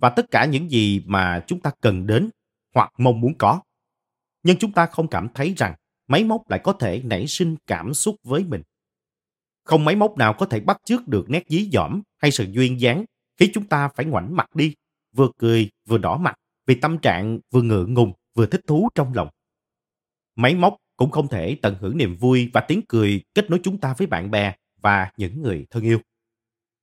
[0.00, 2.30] và tất cả những gì mà chúng ta cần đến
[2.74, 3.60] hoặc mong muốn có.
[4.42, 5.74] Nhưng chúng ta không cảm thấy rằng
[6.08, 8.62] máy móc lại có thể nảy sinh cảm xúc với mình.
[9.66, 12.80] Không máy móc nào có thể bắt chước được nét dí dỏm hay sự duyên
[12.80, 13.04] dáng
[13.36, 14.74] khiến chúng ta phải ngoảnh mặt đi,
[15.16, 16.34] vừa cười vừa đỏ mặt
[16.66, 19.28] vì tâm trạng vừa ngượng ngùng vừa thích thú trong lòng.
[20.36, 23.78] Máy móc cũng không thể tận hưởng niềm vui và tiếng cười kết nối chúng
[23.78, 25.98] ta với bạn bè và những người thân yêu.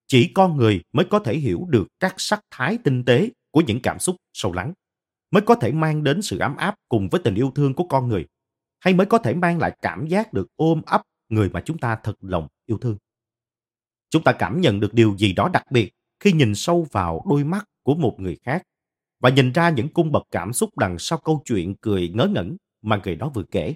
[0.07, 3.81] Chỉ con người mới có thể hiểu được các sắc thái tinh tế của những
[3.81, 4.73] cảm xúc sâu lắng,
[5.31, 8.07] mới có thể mang đến sự ấm áp cùng với tình yêu thương của con
[8.07, 8.25] người,
[8.79, 11.97] hay mới có thể mang lại cảm giác được ôm ấp người mà chúng ta
[12.03, 12.97] thật lòng yêu thương.
[14.09, 17.43] Chúng ta cảm nhận được điều gì đó đặc biệt khi nhìn sâu vào đôi
[17.43, 18.63] mắt của một người khác
[19.19, 22.57] và nhìn ra những cung bậc cảm xúc đằng sau câu chuyện cười ngớ ngẩn
[22.81, 23.75] mà người đó vừa kể.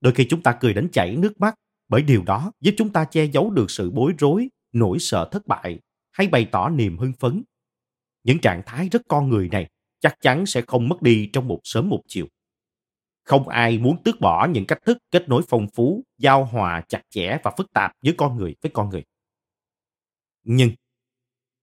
[0.00, 1.54] Đôi khi chúng ta cười đến chảy nước mắt
[1.88, 5.46] bởi điều đó giúp chúng ta che giấu được sự bối rối, nỗi sợ thất
[5.46, 5.80] bại
[6.12, 7.42] hay bày tỏ niềm hưng phấn.
[8.24, 11.60] Những trạng thái rất con người này chắc chắn sẽ không mất đi trong một
[11.64, 12.26] sớm một chiều.
[13.24, 17.02] Không ai muốn tước bỏ những cách thức kết nối phong phú, giao hòa chặt
[17.10, 19.04] chẽ và phức tạp giữa con người với con người.
[20.44, 20.70] Nhưng,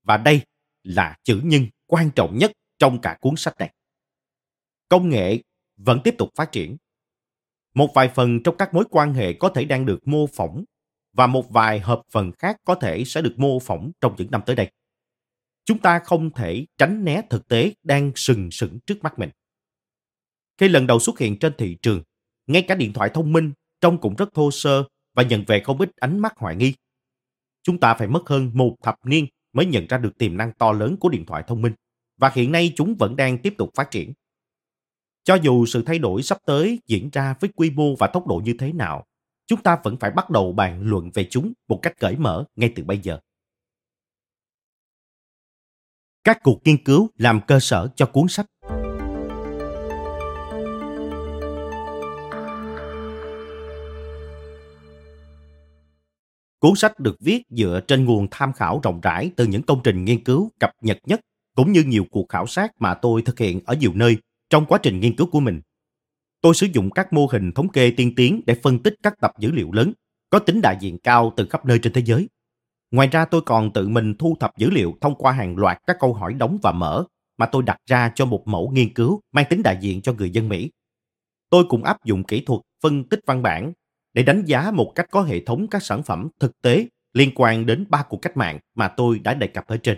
[0.04, 0.42] và đây
[0.84, 3.74] là chữ nhưng quan trọng nhất trong cả cuốn sách này.
[4.90, 5.42] Công nghệ
[5.78, 6.78] vẫn tiếp tục phát triển.
[7.74, 10.64] Một vài phần trong các mối quan hệ có thể đang được mô phỏng
[11.14, 14.42] và một vài hợp phần khác có thể sẽ được mô phỏng trong những năm
[14.46, 14.72] tới đây.
[15.66, 19.30] Chúng ta không thể tránh né thực tế đang sừng sững trước mắt mình.
[20.60, 22.02] Khi lần đầu xuất hiện trên thị trường,
[22.48, 23.52] ngay cả điện thoại thông minh
[23.82, 24.84] trông cũng rất thô sơ
[25.16, 26.74] và nhận về không ít ánh mắt hoài nghi.
[27.64, 30.72] Chúng ta phải mất hơn một thập niên mới nhận ra được tiềm năng to
[30.72, 31.74] lớn của điện thoại thông minh
[32.18, 34.14] và hiện nay chúng vẫn đang tiếp tục phát triển.
[35.24, 38.42] Cho dù sự thay đổi sắp tới diễn ra với quy mô và tốc độ
[38.46, 39.06] như thế nào,
[39.48, 42.74] chúng ta vẫn phải bắt đầu bàn luận về chúng một cách cởi mở ngay
[42.76, 43.20] từ bây giờ.
[46.24, 48.46] Các cuộc nghiên cứu làm cơ sở cho cuốn sách
[56.60, 60.06] Cuốn sách được viết dựa trên nguồn tham khảo rộng rãi từ những công trình
[60.06, 61.20] nghiên cứu cập nhật nhất
[61.56, 64.18] cũng như nhiều cuộc khảo sát mà tôi thực hiện ở nhiều nơi
[64.50, 65.62] trong quá trình nghiên cứu của mình.
[66.42, 69.32] Tôi sử dụng các mô hình thống kê tiên tiến để phân tích các tập
[69.40, 69.94] dữ liệu lớn,
[70.30, 72.28] có tính đại diện cao từ khắp nơi trên thế giới.
[72.92, 75.98] Ngoài ra tôi còn tự mình thu thập dữ liệu thông qua hàng loạt các
[76.00, 77.04] câu hỏi đóng và mở
[77.38, 80.30] mà tôi đặt ra cho một mẫu nghiên cứu mang tính đại diện cho người
[80.30, 80.72] dân Mỹ.
[81.50, 83.74] Tôi cũng áp dụng kỹ thuật phân tích văn bản
[84.14, 87.66] để đánh giá một cách có hệ thống các sản phẩm thực tế liên quan
[87.66, 89.98] đến ba cuộc cách mạng mà tôi đã đề cập ở trên.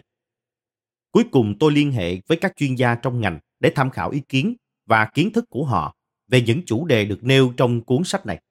[1.11, 4.21] Cuối cùng tôi liên hệ với các chuyên gia trong ngành để tham khảo ý
[4.29, 4.55] kiến
[4.85, 5.95] và kiến thức của họ
[6.27, 8.41] về những chủ đề được nêu trong cuốn sách này.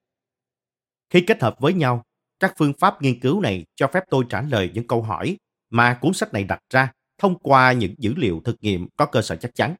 [1.10, 2.04] Khi kết hợp với nhau,
[2.40, 5.36] các phương pháp nghiên cứu này cho phép tôi trả lời những câu hỏi
[5.70, 9.22] mà cuốn sách này đặt ra thông qua những dữ liệu thực nghiệm có cơ
[9.22, 9.74] sở chắc chắn.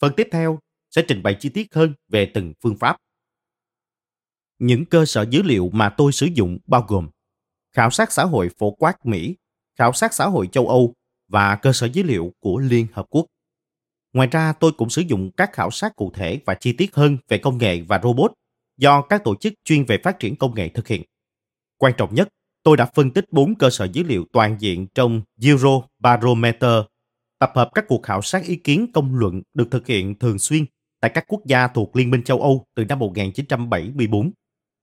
[0.00, 0.58] Phần tiếp theo
[0.90, 2.96] sẽ trình bày chi tiết hơn về từng phương pháp.
[4.58, 7.08] Những cơ sở dữ liệu mà tôi sử dụng bao gồm
[7.74, 9.36] khảo sát xã hội phổ quát Mỹ,
[9.78, 10.94] khảo sát xã hội châu Âu
[11.28, 13.26] và cơ sở dữ liệu của Liên Hợp Quốc.
[14.12, 17.16] Ngoài ra, tôi cũng sử dụng các khảo sát cụ thể và chi tiết hơn
[17.28, 18.32] về công nghệ và robot
[18.76, 21.02] do các tổ chức chuyên về phát triển công nghệ thực hiện.
[21.78, 22.28] Quan trọng nhất,
[22.62, 26.82] tôi đã phân tích 4 cơ sở dữ liệu toàn diện trong Eurobarometer,
[27.38, 30.64] tập hợp các cuộc khảo sát ý kiến công luận được thực hiện thường xuyên
[31.00, 34.30] tại các quốc gia thuộc Liên minh châu Âu từ năm 1974.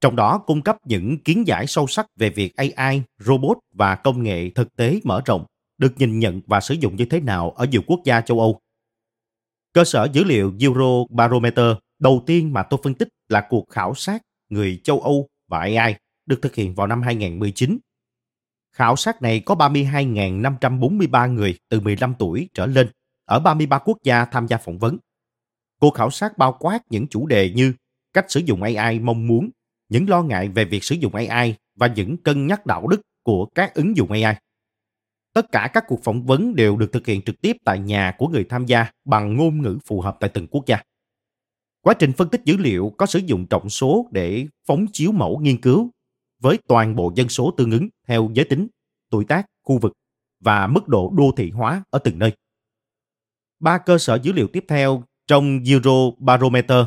[0.01, 4.23] Trong đó cung cấp những kiến giải sâu sắc về việc AI, robot và công
[4.23, 5.45] nghệ thực tế mở rộng
[5.77, 8.59] được nhìn nhận và sử dụng như thế nào ở nhiều quốc gia châu Âu.
[9.73, 11.65] Cơ sở dữ liệu Eurobarometer
[11.99, 15.95] đầu tiên mà tôi phân tích là cuộc khảo sát người châu Âu và AI
[16.25, 17.77] được thực hiện vào năm 2019.
[18.75, 22.89] Khảo sát này có 32.543 người từ 15 tuổi trở lên
[23.25, 24.97] ở 33 quốc gia tham gia phỏng vấn.
[25.79, 27.73] Cuộc khảo sát bao quát những chủ đề như
[28.13, 29.49] cách sử dụng AI mong muốn,
[29.91, 33.45] những lo ngại về việc sử dụng AI và những cân nhắc đạo đức của
[33.45, 34.35] các ứng dụng AI.
[35.33, 38.27] Tất cả các cuộc phỏng vấn đều được thực hiện trực tiếp tại nhà của
[38.27, 40.81] người tham gia bằng ngôn ngữ phù hợp tại từng quốc gia.
[41.81, 45.39] Quá trình phân tích dữ liệu có sử dụng trọng số để phóng chiếu mẫu
[45.39, 45.91] nghiên cứu
[46.41, 48.67] với toàn bộ dân số tương ứng theo giới tính,
[49.09, 49.93] tuổi tác, khu vực
[50.39, 52.31] và mức độ đô thị hóa ở từng nơi.
[53.59, 56.85] Ba cơ sở dữ liệu tiếp theo trong Eurobarometer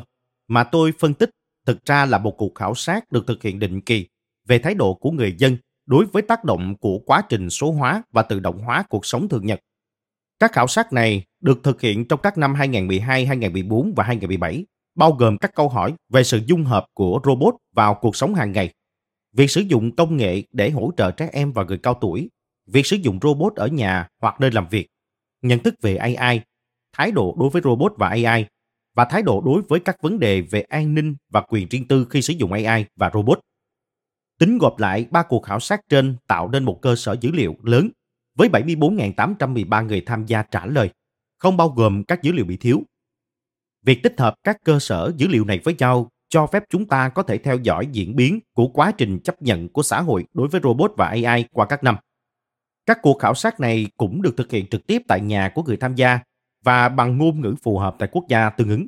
[0.49, 1.31] mà tôi phân tích
[1.67, 4.07] thực ra là một cuộc khảo sát được thực hiện định kỳ
[4.49, 5.57] về thái độ của người dân
[5.87, 9.29] đối với tác động của quá trình số hóa và tự động hóa cuộc sống
[9.29, 9.61] thường nhật.
[10.39, 15.13] Các khảo sát này được thực hiện trong các năm 2012, 2014 và 2017, bao
[15.13, 18.75] gồm các câu hỏi về sự dung hợp của robot vào cuộc sống hàng ngày,
[19.33, 22.31] việc sử dụng công nghệ để hỗ trợ trẻ em và người cao tuổi,
[22.67, 24.87] việc sử dụng robot ở nhà hoặc nơi làm việc,
[25.43, 26.41] nhận thức về AI,
[26.93, 28.47] thái độ đối với robot và AI
[28.95, 32.07] và thái độ đối với các vấn đề về an ninh và quyền riêng tư
[32.11, 33.41] khi sử dụng AI và robot.
[34.39, 37.57] Tính gộp lại ba cuộc khảo sát trên tạo nên một cơ sở dữ liệu
[37.63, 37.89] lớn
[38.39, 40.91] với 74.813 người tham gia trả lời,
[41.39, 42.83] không bao gồm các dữ liệu bị thiếu.
[43.83, 47.09] Việc tích hợp các cơ sở dữ liệu này với nhau cho phép chúng ta
[47.09, 50.49] có thể theo dõi diễn biến của quá trình chấp nhận của xã hội đối
[50.49, 51.97] với robot và AI qua các năm.
[52.87, 55.77] Các cuộc khảo sát này cũng được thực hiện trực tiếp tại nhà của người
[55.77, 56.19] tham gia
[56.65, 58.87] và bằng ngôn ngữ phù hợp tại quốc gia tương ứng.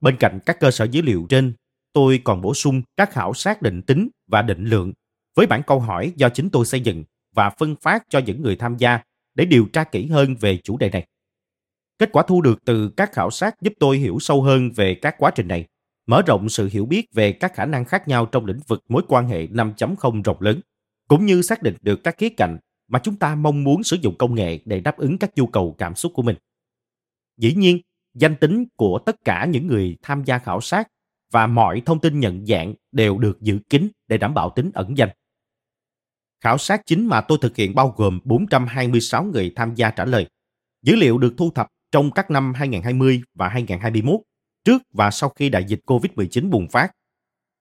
[0.00, 1.52] Bên cạnh các cơ sở dữ liệu trên,
[1.92, 4.92] tôi còn bổ sung các khảo sát định tính và định lượng
[5.36, 8.56] với bản câu hỏi do chính tôi xây dựng và phân phát cho những người
[8.56, 9.00] tham gia
[9.34, 11.06] để điều tra kỹ hơn về chủ đề này.
[11.98, 15.14] Kết quả thu được từ các khảo sát giúp tôi hiểu sâu hơn về các
[15.18, 15.66] quá trình này,
[16.06, 19.02] mở rộng sự hiểu biết về các khả năng khác nhau trong lĩnh vực mối
[19.08, 20.60] quan hệ 5.0 rộng lớn,
[21.08, 22.58] cũng như xác định được các khía cạnh
[22.88, 25.74] mà chúng ta mong muốn sử dụng công nghệ để đáp ứng các nhu cầu
[25.78, 26.36] cảm xúc của mình.
[27.38, 27.80] Dĩ nhiên,
[28.14, 30.88] danh tính của tất cả những người tham gia khảo sát
[31.32, 34.96] và mọi thông tin nhận dạng đều được giữ kín để đảm bảo tính ẩn
[34.96, 35.08] danh.
[36.40, 40.26] Khảo sát chính mà tôi thực hiện bao gồm 426 người tham gia trả lời.
[40.82, 44.20] Dữ liệu được thu thập trong các năm 2020 và 2021,
[44.64, 46.90] trước và sau khi đại dịch COVID-19 bùng phát.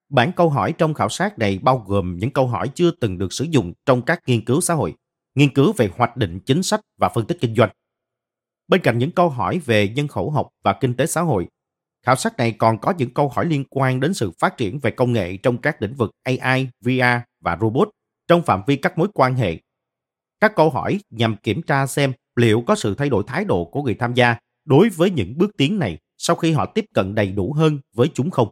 [0.09, 3.33] Bản câu hỏi trong khảo sát này bao gồm những câu hỏi chưa từng được
[3.33, 4.93] sử dụng trong các nghiên cứu xã hội,
[5.35, 7.69] nghiên cứu về hoạch định chính sách và phân tích kinh doanh.
[8.67, 11.47] Bên cạnh những câu hỏi về nhân khẩu học và kinh tế xã hội,
[12.05, 14.91] khảo sát này còn có những câu hỏi liên quan đến sự phát triển về
[14.91, 17.01] công nghệ trong các lĩnh vực AI, VR
[17.41, 17.89] và robot
[18.27, 19.57] trong phạm vi các mối quan hệ.
[20.39, 23.83] Các câu hỏi nhằm kiểm tra xem liệu có sự thay đổi thái độ của
[23.83, 27.31] người tham gia đối với những bước tiến này sau khi họ tiếp cận đầy
[27.31, 28.47] đủ hơn với chúng không.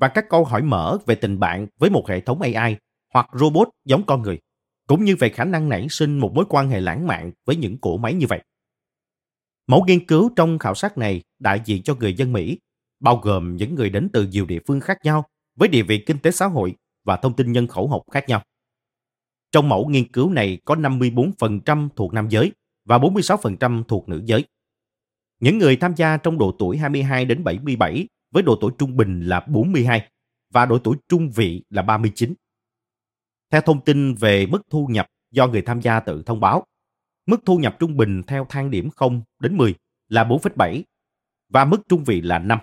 [0.00, 2.76] Và các câu hỏi mở về tình bạn với một hệ thống AI
[3.14, 4.38] hoặc robot giống con người,
[4.86, 7.78] cũng như về khả năng nảy sinh một mối quan hệ lãng mạn với những
[7.78, 8.42] cỗ máy như vậy.
[9.68, 12.58] Mẫu nghiên cứu trong khảo sát này đại diện cho người dân Mỹ,
[13.00, 15.24] bao gồm những người đến từ nhiều địa phương khác nhau
[15.56, 18.42] với địa vị kinh tế xã hội và thông tin nhân khẩu học khác nhau.
[19.52, 22.52] Trong mẫu nghiên cứu này có 54% thuộc nam giới
[22.84, 24.44] và 46% thuộc nữ giới.
[25.40, 29.20] Những người tham gia trong độ tuổi 22 đến 77 với độ tuổi trung bình
[29.20, 30.08] là 42
[30.52, 32.34] và độ tuổi trung vị là 39.
[33.50, 36.64] Theo thông tin về mức thu nhập do người tham gia tự thông báo,
[37.28, 39.74] mức thu nhập trung bình theo thang điểm 0 đến 10
[40.08, 40.82] là 4,7
[41.48, 42.58] và mức trung vị là 5,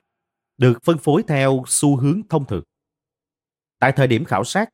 [0.57, 2.63] được phân phối theo xu hướng thông thường.
[3.79, 4.69] Tại thời điểm khảo sát,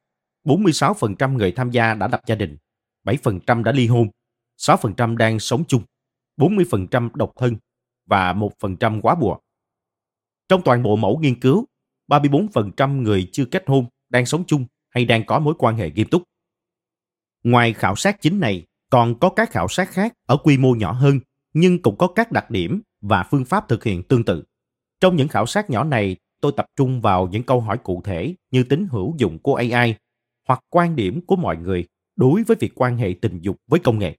[0.46, 2.58] 46% người tham gia đã lập gia đình,
[3.06, 4.08] 7% đã ly hôn,
[4.58, 5.84] 6% đang sống chung,
[6.38, 7.56] 40% độc thân
[8.06, 9.38] và 1% quá bùa.
[10.48, 11.66] Trong toàn bộ mẫu nghiên cứu,
[12.08, 16.08] 34% người chưa kết hôn đang sống chung hay đang có mối quan hệ nghiêm
[16.08, 16.24] túc.
[17.44, 20.92] Ngoài khảo sát chính này, còn có các khảo sát khác ở quy mô nhỏ
[20.92, 21.20] hơn
[21.54, 24.44] nhưng cũng có các đặc điểm và phương pháp thực hiện tương tự.
[25.00, 28.36] Trong những khảo sát nhỏ này, tôi tập trung vào những câu hỏi cụ thể
[28.52, 29.96] như tính hữu dụng của AI
[30.48, 34.00] hoặc quan điểm của mọi người đối với việc quan hệ tình dục với công
[34.00, 34.18] nghệ.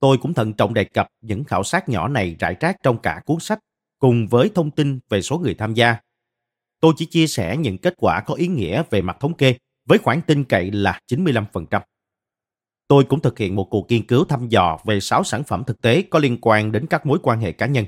[0.00, 3.22] Tôi cũng thận trọng đề cập những khảo sát nhỏ này rải rác trong cả
[3.24, 3.58] cuốn sách
[3.98, 5.96] cùng với thông tin về số người tham gia.
[6.80, 9.56] Tôi chỉ chia sẻ những kết quả có ý nghĩa về mặt thống kê
[9.88, 11.80] với khoản tin cậy là 95%.
[12.88, 15.82] Tôi cũng thực hiện một cuộc nghiên cứu thăm dò về 6 sản phẩm thực
[15.82, 17.84] tế có liên quan đến các mối quan hệ cá nhân.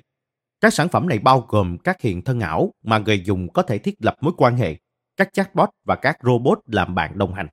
[0.60, 3.78] Các sản phẩm này bao gồm các hiện thân ảo mà người dùng có thể
[3.78, 4.76] thiết lập mối quan hệ,
[5.16, 7.46] các chatbot và các robot làm bạn đồng hành.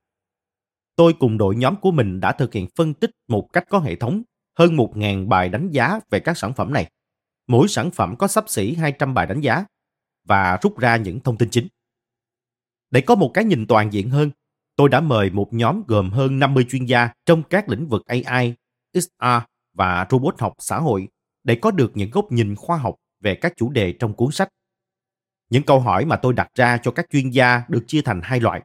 [0.96, 3.96] Tôi cùng đội nhóm của mình đã thực hiện phân tích một cách có hệ
[3.96, 4.24] thống
[4.58, 6.92] hơn 1.000 bài đánh giá về các sản phẩm này.
[7.48, 9.66] Mỗi sản phẩm có sắp xỉ 200 bài đánh giá
[10.28, 11.68] và rút ra những thông tin chính.
[12.92, 14.32] Để có một cái nhìn toàn diện hơn,
[14.76, 18.55] tôi đã mời một nhóm gồm hơn 50 chuyên gia trong các lĩnh vực AI,
[18.93, 19.26] XR
[19.74, 21.07] và robot học xã hội
[21.43, 24.49] để có được những góc nhìn khoa học về các chủ đề trong cuốn sách.
[25.49, 28.39] Những câu hỏi mà tôi đặt ra cho các chuyên gia được chia thành hai
[28.39, 28.61] loại.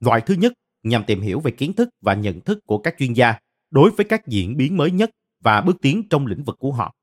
[0.00, 3.12] Loại thứ nhất nhằm tìm hiểu về kiến thức và nhận thức của các chuyên
[3.12, 3.38] gia
[3.70, 5.10] đối với các diễn biến mới nhất
[5.42, 6.94] và bước tiến trong lĩnh vực của họ.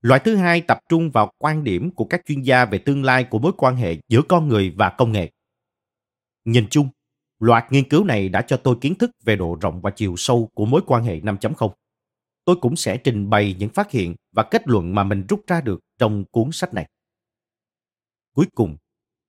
[0.00, 3.24] Loại thứ hai tập trung vào quan điểm của các chuyên gia về tương lai
[3.24, 5.30] của mối quan hệ giữa con người và công nghệ.
[6.44, 6.88] Nhìn chung,
[7.38, 10.50] loạt nghiên cứu này đã cho tôi kiến thức về độ rộng và chiều sâu
[10.54, 11.70] của mối quan hệ 5.0.
[12.44, 15.60] Tôi cũng sẽ trình bày những phát hiện và kết luận mà mình rút ra
[15.60, 16.88] được trong cuốn sách này.
[18.34, 18.76] Cuối cùng,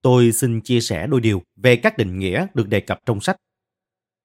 [0.02, 3.36] tôi xin chia sẻ đôi điều về các định nghĩa được đề cập trong sách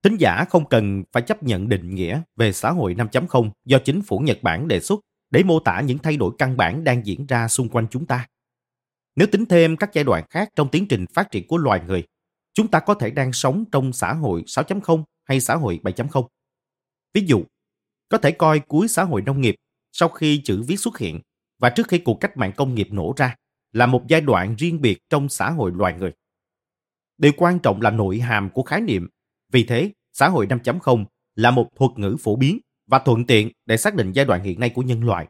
[0.06, 4.02] Thính giả không cần phải chấp nhận định nghĩa về xã hội 5.0 do chính
[4.02, 5.00] phủ Nhật Bản đề xuất
[5.32, 8.28] để mô tả những thay đổi căn bản đang diễn ra xung quanh chúng ta.
[9.16, 12.04] Nếu tính thêm các giai đoạn khác trong tiến trình phát triển của loài người,
[12.56, 16.28] chúng ta có thể đang sống trong xã hội 6.0 hay xã hội 7.0.
[17.14, 17.44] Ví dụ,
[18.10, 19.56] có thể coi cuối xã hội nông nghiệp
[19.92, 21.20] sau khi chữ viết xuất hiện
[21.60, 23.36] và trước khi cuộc cách mạng công nghiệp nổ ra
[23.72, 26.14] là một giai đoạn riêng biệt trong xã hội loài người.
[27.18, 29.08] Điều quan trọng là nội hàm của khái niệm
[29.52, 33.78] vì thế, xã hội 5.0 là một thuật ngữ phổ biến và thuận tiện để
[33.78, 35.28] xác định giai đoạn hiện nay của nhân loại.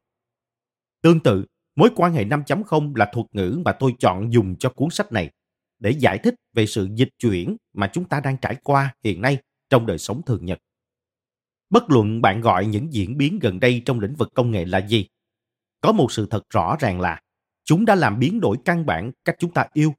[1.02, 1.46] Tương tự,
[1.76, 5.32] mối quan hệ 5.0 là thuật ngữ mà tôi chọn dùng cho cuốn sách này
[5.80, 9.38] để giải thích về sự dịch chuyển mà chúng ta đang trải qua hiện nay
[9.70, 10.60] trong đời sống thường nhật.
[11.70, 14.88] Bất luận bạn gọi những diễn biến gần đây trong lĩnh vực công nghệ là
[14.88, 15.08] gì,
[15.82, 17.22] có một sự thật rõ ràng là
[17.64, 19.94] chúng đã làm biến đổi căn bản cách chúng ta yêu,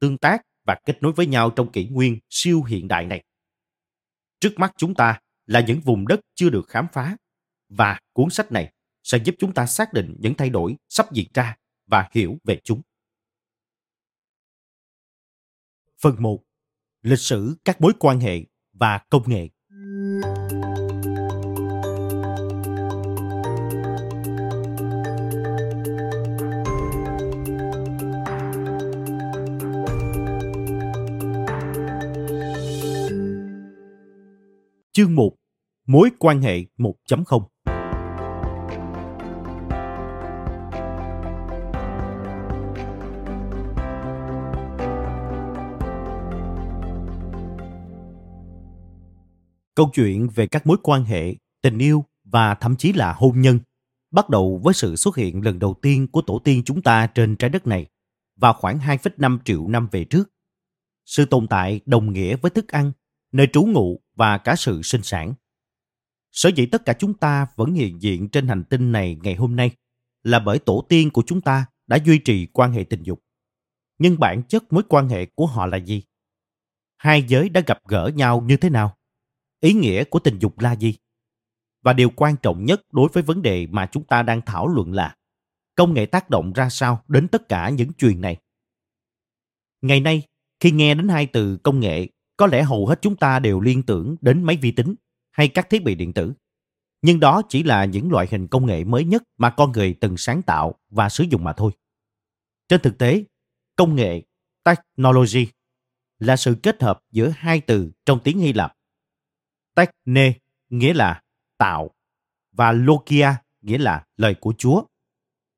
[0.00, 3.24] tương tác và kết nối với nhau trong kỷ nguyên siêu hiện đại này.
[4.40, 7.16] Trước mắt chúng ta là những vùng đất chưa được khám phá
[7.68, 8.72] và cuốn sách này
[9.02, 11.56] sẽ giúp chúng ta xác định những thay đổi sắp diễn ra
[11.86, 12.82] và hiểu về chúng.
[16.02, 16.38] Phần 1.
[17.02, 18.40] Lịch sử các mối quan hệ
[18.72, 19.48] và công nghệ.
[34.92, 35.30] Chương 1
[35.86, 37.46] Mối quan hệ 1.0
[49.80, 53.58] Câu chuyện về các mối quan hệ, tình yêu và thậm chí là hôn nhân
[54.10, 57.36] bắt đầu với sự xuất hiện lần đầu tiên của tổ tiên chúng ta trên
[57.36, 57.86] trái đất này
[58.36, 60.30] vào khoảng 2,5 triệu năm về trước.
[61.06, 62.92] Sự tồn tại đồng nghĩa với thức ăn,
[63.32, 65.34] nơi trú ngụ và cả sự sinh sản.
[66.32, 69.56] Sở dĩ tất cả chúng ta vẫn hiện diện trên hành tinh này ngày hôm
[69.56, 69.70] nay
[70.22, 73.22] là bởi tổ tiên của chúng ta đã duy trì quan hệ tình dục.
[73.98, 76.02] Nhưng bản chất mối quan hệ của họ là gì?
[76.96, 78.96] Hai giới đã gặp gỡ nhau như thế nào?
[79.60, 80.94] Ý nghĩa của tình dục là gì?
[81.82, 84.92] Và điều quan trọng nhất đối với vấn đề mà chúng ta đang thảo luận
[84.92, 85.16] là
[85.74, 88.36] công nghệ tác động ra sao đến tất cả những chuyện này.
[89.82, 90.22] Ngày nay,
[90.60, 93.82] khi nghe đến hai từ công nghệ có lẽ hầu hết chúng ta đều liên
[93.82, 94.94] tưởng đến máy vi tính
[95.30, 96.32] hay các thiết bị điện tử.
[97.02, 100.16] Nhưng đó chỉ là những loại hình công nghệ mới nhất mà con người từng
[100.16, 101.72] sáng tạo và sử dụng mà thôi.
[102.68, 103.24] Trên thực tế,
[103.76, 104.22] công nghệ
[104.64, 105.46] technology
[106.18, 108.76] là sự kết hợp giữa hai từ trong tiếng Hy Lạp.
[109.80, 110.32] Techne
[110.68, 111.22] nghĩa là
[111.58, 111.90] tạo
[112.52, 114.82] và logia nghĩa là lời của Chúa.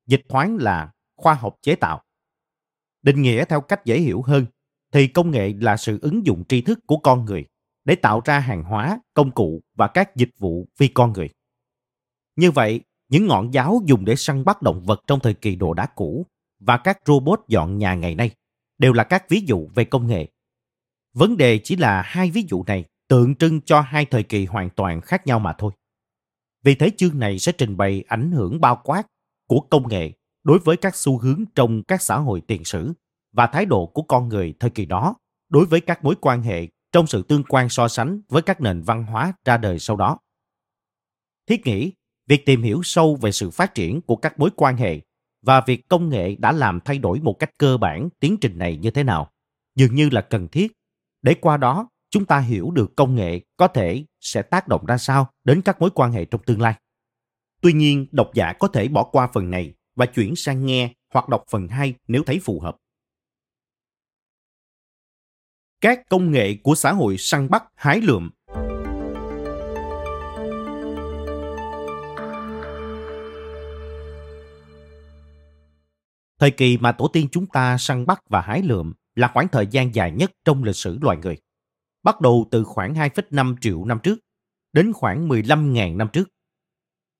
[0.05, 2.03] Dịch thoáng là khoa học chế tạo.
[3.01, 4.45] Định nghĩa theo cách dễ hiểu hơn
[4.91, 7.45] thì công nghệ là sự ứng dụng tri thức của con người
[7.85, 11.29] để tạo ra hàng hóa, công cụ và các dịch vụ phi con người.
[12.35, 15.73] Như vậy, những ngọn giáo dùng để săn bắt động vật trong thời kỳ đồ
[15.73, 16.25] đá cũ
[16.59, 18.31] và các robot dọn nhà ngày nay
[18.77, 20.27] đều là các ví dụ về công nghệ.
[21.13, 24.69] Vấn đề chỉ là hai ví dụ này tượng trưng cho hai thời kỳ hoàn
[24.69, 25.71] toàn khác nhau mà thôi.
[26.63, 29.03] Vì thế chương này sẽ trình bày ảnh hưởng bao quát
[29.47, 30.11] của công nghệ
[30.43, 32.93] đối với các xu hướng trong các xã hội tiền sử
[33.33, 35.15] và thái độ của con người thời kỳ đó
[35.49, 38.81] đối với các mối quan hệ trong sự tương quan so sánh với các nền
[38.81, 40.19] văn hóa ra đời sau đó.
[41.47, 41.91] Thiết nghĩ,
[42.27, 45.01] việc tìm hiểu sâu về sự phát triển của các mối quan hệ
[45.41, 48.77] và việc công nghệ đã làm thay đổi một cách cơ bản tiến trình này
[48.77, 49.31] như thế nào
[49.75, 50.71] dường như là cần thiết
[51.21, 54.97] để qua đó chúng ta hiểu được công nghệ có thể sẽ tác động ra
[54.97, 56.73] sao đến các mối quan hệ trong tương lai.
[57.61, 61.29] Tuy nhiên, độc giả có thể bỏ qua phần này và chuyển sang nghe hoặc
[61.29, 62.77] đọc phần 2 nếu thấy phù hợp.
[65.81, 68.29] Các công nghệ của xã hội săn bắt hái lượm
[76.39, 79.67] Thời kỳ mà tổ tiên chúng ta săn bắt và hái lượm là khoảng thời
[79.67, 81.37] gian dài nhất trong lịch sử loài người.
[82.03, 84.19] Bắt đầu từ khoảng 2,5 triệu năm trước
[84.73, 86.29] đến khoảng 15.000 năm trước.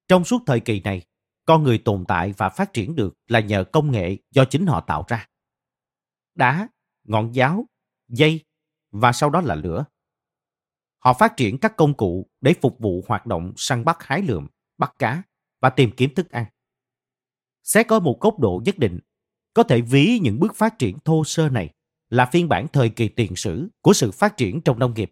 [0.08, 1.02] Trong suốt thời kỳ này,
[1.46, 4.82] con người tồn tại và phát triển được là nhờ công nghệ do chính họ
[4.82, 5.28] tạo ra.
[6.36, 6.68] Đá,
[7.04, 7.66] ngọn giáo,
[8.08, 8.46] dây
[8.92, 9.86] và sau đó là lửa.
[11.00, 14.48] Họ phát triển các công cụ để phục vụ hoạt động săn bắt hái lượm,
[14.78, 15.24] bắt cá
[15.62, 16.46] và tìm kiếm thức ăn.
[17.64, 19.00] Sẽ có một góc độ nhất định,
[19.54, 21.74] có thể ví những bước phát triển thô sơ này
[22.14, 25.12] là phiên bản thời kỳ tiền sử của sự phát triển trong nông nghiệp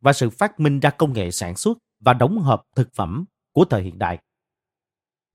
[0.00, 3.64] và sự phát minh ra công nghệ sản xuất và đóng hợp thực phẩm của
[3.64, 4.18] thời hiện đại.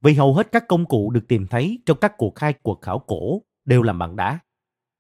[0.01, 2.99] Vì hầu hết các công cụ được tìm thấy trong các cuộc khai cuộc khảo
[2.99, 4.39] cổ đều làm bằng đá.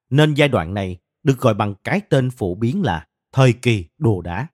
[0.09, 4.21] Nên giai đoạn này được gọi bằng cái tên phổ biến là thời kỳ đồ
[4.21, 4.47] đá.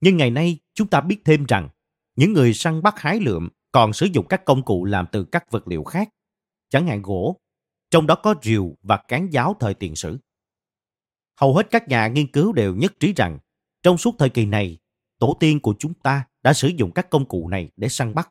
[0.00, 1.68] Nhưng ngày nay chúng ta biết thêm rằng
[2.16, 5.50] những người săn bắt hái lượm còn sử dụng các công cụ làm từ các
[5.50, 6.08] vật liệu khác,
[6.68, 7.40] chẳng hạn gỗ,
[7.90, 10.18] trong đó có rìu và cán giáo thời tiền sử.
[11.40, 13.38] Hầu hết các nhà nghiên cứu đều nhất trí rằng
[13.82, 14.78] trong suốt thời kỳ này,
[15.18, 18.28] tổ tiên của chúng ta đã sử dụng các công cụ này để săn bắt.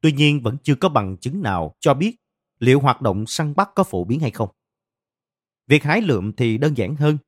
[0.00, 2.16] Tuy nhiên vẫn chưa có bằng chứng nào cho biết
[2.58, 4.48] liệu hoạt động săn bắt có phổ biến hay không.
[5.66, 7.18] Việc hái lượm thì đơn giản hơn.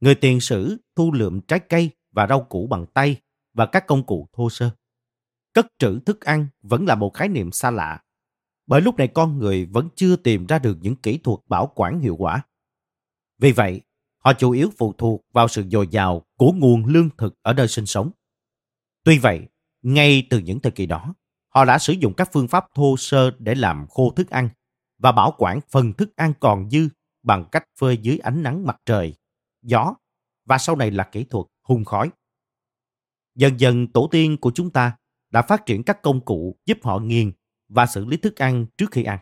[0.00, 3.16] Người tiền sử thu lượm trái cây và rau củ bằng tay
[3.54, 4.70] và các công cụ thô sơ.
[5.52, 8.02] Cất trữ thức ăn vẫn là một khái niệm xa lạ,
[8.66, 12.00] bởi lúc này con người vẫn chưa tìm ra được những kỹ thuật bảo quản
[12.00, 12.42] hiệu quả.
[13.38, 13.80] Vì vậy,
[14.24, 17.68] họ chủ yếu phụ thuộc vào sự dồi dào của nguồn lương thực ở nơi
[17.68, 18.10] sinh sống.
[19.04, 19.48] Tuy vậy,
[19.82, 21.14] ngay từ những thời kỳ đó,
[21.48, 24.48] họ đã sử dụng các phương pháp thô sơ để làm khô thức ăn
[24.98, 26.88] và bảo quản phần thức ăn còn dư
[27.22, 29.14] bằng cách phơi dưới ánh nắng mặt trời,
[29.62, 29.94] gió
[30.44, 32.10] và sau này là kỹ thuật hun khói.
[33.34, 34.96] Dần dần tổ tiên của chúng ta
[35.30, 37.32] đã phát triển các công cụ giúp họ nghiền
[37.68, 39.18] và xử lý thức ăn trước khi ăn.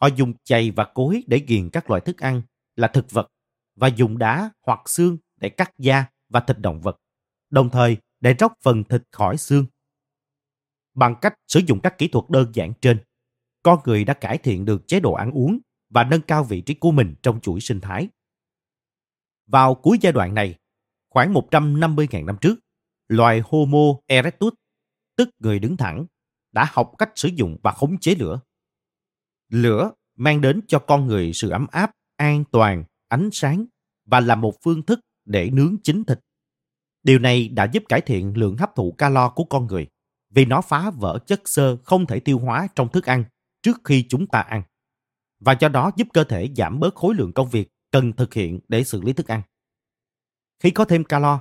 [0.00, 2.42] Họ dùng chày và cối để nghiền các loại thức ăn
[2.76, 3.28] là thực vật
[3.76, 7.00] và dùng đá hoặc xương để cắt da và thịt động vật,
[7.50, 9.66] đồng thời để róc phần thịt khỏi xương.
[10.94, 12.98] Bằng cách sử dụng các kỹ thuật đơn giản trên,
[13.62, 15.58] con người đã cải thiện được chế độ ăn uống
[15.90, 18.08] và nâng cao vị trí của mình trong chuỗi sinh thái.
[19.46, 20.58] Vào cuối giai đoạn này,
[21.10, 22.58] khoảng 150.000 năm trước,
[23.08, 24.54] loài Homo erectus,
[25.16, 26.06] tức người đứng thẳng,
[26.52, 28.40] đã học cách sử dụng và khống chế lửa.
[29.48, 33.66] Lửa mang đến cho con người sự ấm áp, an toàn, ánh sáng
[34.06, 36.20] và là một phương thức để nướng chính thịt.
[37.02, 39.86] Điều này đã giúp cải thiện lượng hấp thụ calo của con người
[40.30, 43.24] vì nó phá vỡ chất xơ không thể tiêu hóa trong thức ăn
[43.62, 44.62] trước khi chúng ta ăn
[45.40, 48.60] và do đó giúp cơ thể giảm bớt khối lượng công việc cần thực hiện
[48.68, 49.42] để xử lý thức ăn.
[50.62, 51.40] Khi có thêm calo,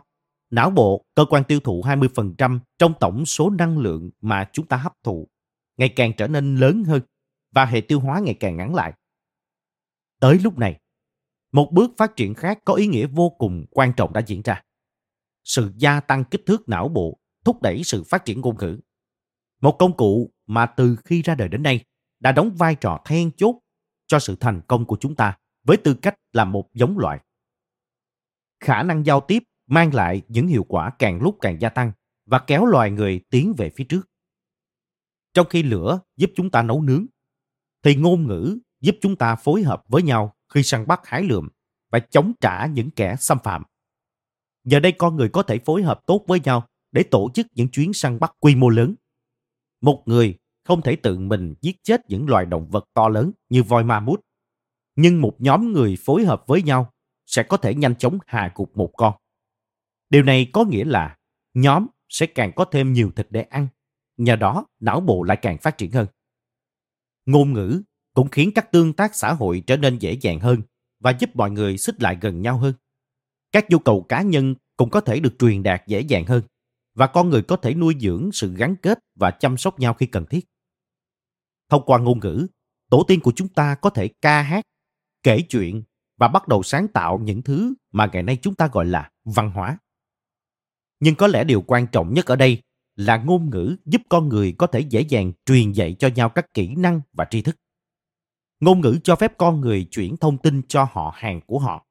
[0.49, 4.77] não bộ, cơ quan tiêu thụ 20% trong tổng số năng lượng mà chúng ta
[4.77, 5.27] hấp thụ,
[5.77, 7.01] ngày càng trở nên lớn hơn
[7.51, 8.93] và hệ tiêu hóa ngày càng ngắn lại.
[10.19, 10.79] Tới lúc này,
[11.55, 14.63] một bước phát triển khác có ý nghĩa vô cùng quan trọng đã diễn ra.
[15.43, 18.79] Sự gia tăng kích thước não bộ thúc đẩy sự phát triển ngôn ngữ.
[19.61, 21.85] Một công cụ mà từ khi ra đời đến nay
[22.19, 23.59] đã đóng vai trò then chốt
[24.07, 27.19] cho sự thành công của chúng ta với tư cách là một giống loại.
[28.59, 31.91] Khả năng giao tiếp mang lại những hiệu quả càng lúc càng gia tăng
[32.25, 34.09] và kéo loài người tiến về phía trước.
[35.33, 37.05] Trong khi lửa giúp chúng ta nấu nướng,
[37.83, 41.49] thì ngôn ngữ giúp chúng ta phối hợp với nhau khi săn bắt hái lượm
[41.91, 43.63] và chống trả những kẻ xâm phạm.
[44.63, 47.69] Giờ đây con người có thể phối hợp tốt với nhau để tổ chức những
[47.69, 48.95] chuyến săn bắt quy mô lớn.
[49.81, 53.63] Một người không thể tự mình giết chết những loài động vật to lớn như
[53.63, 54.21] voi ma mút.
[54.95, 56.93] Nhưng một nhóm người phối hợp với nhau
[57.25, 59.13] sẽ có thể nhanh chóng hạ gục một con.
[60.09, 61.17] Điều này có nghĩa là
[61.53, 63.67] nhóm sẽ càng có thêm nhiều thịt để ăn,
[64.17, 66.07] nhờ đó não bộ lại càng phát triển hơn.
[67.25, 67.81] Ngôn ngữ
[68.15, 70.61] cũng khiến các tương tác xã hội trở nên dễ dàng hơn
[70.99, 72.73] và giúp mọi người xích lại gần nhau hơn.
[73.51, 76.43] Các nhu cầu cá nhân cũng có thể được truyền đạt dễ dàng hơn
[76.95, 80.05] và con người có thể nuôi dưỡng sự gắn kết và chăm sóc nhau khi
[80.05, 80.45] cần thiết.
[81.69, 82.47] Thông qua ngôn ngữ,
[82.89, 84.65] tổ tiên của chúng ta có thể ca hát,
[85.23, 85.83] kể chuyện
[86.17, 89.51] và bắt đầu sáng tạo những thứ mà ngày nay chúng ta gọi là văn
[89.51, 89.77] hóa.
[90.99, 92.61] Nhưng có lẽ điều quan trọng nhất ở đây
[92.95, 96.53] là ngôn ngữ giúp con người có thể dễ dàng truyền dạy cho nhau các
[96.53, 97.55] kỹ năng và tri thức.
[98.59, 101.85] Ngôn ngữ cho phép con người chuyển thông tin cho họ hàng của họ.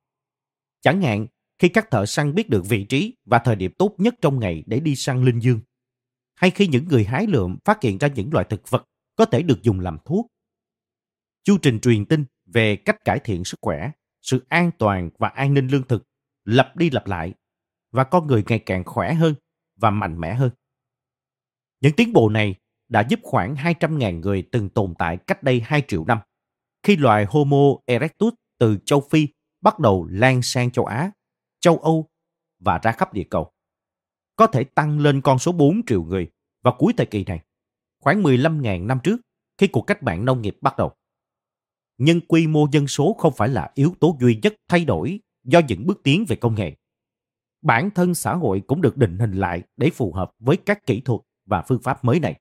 [0.80, 1.26] Chẳng hạn,
[1.58, 4.64] khi các thợ săn biết được vị trí và thời điểm tốt nhất trong ngày
[4.66, 5.60] để đi săn linh dương,
[6.34, 8.84] hay khi những người hái lượm phát hiện ra những loại thực vật
[9.16, 10.26] có thể được dùng làm thuốc.
[11.44, 13.90] Chu trình truyền tin về cách cải thiện sức khỏe,
[14.22, 16.02] sự an toàn và an ninh lương thực
[16.44, 17.34] lặp đi lặp lại
[17.92, 19.34] và con người ngày càng khỏe hơn
[19.76, 20.50] và mạnh mẽ hơn.
[21.80, 22.54] Những tiến bộ này
[22.88, 26.18] đã giúp khoảng 200.000 người từng tồn tại cách đây 2 triệu năm,
[26.84, 29.28] khi loài Homo erectus từ châu Phi
[29.60, 31.10] bắt đầu lan sang châu Á,
[31.60, 32.08] châu Âu
[32.58, 33.52] và ra khắp địa cầu.
[34.36, 36.30] Có thể tăng lên con số 4 triệu người
[36.62, 37.40] vào cuối thời kỳ này,
[38.00, 39.20] khoảng 15.000 năm trước
[39.58, 40.92] khi cuộc cách mạng nông nghiệp bắt đầu.
[41.98, 45.60] Nhưng quy mô dân số không phải là yếu tố duy nhất thay đổi do
[45.68, 46.76] những bước tiến về công nghệ.
[47.62, 51.00] Bản thân xã hội cũng được định hình lại để phù hợp với các kỹ
[51.00, 52.40] thuật và phương pháp mới này.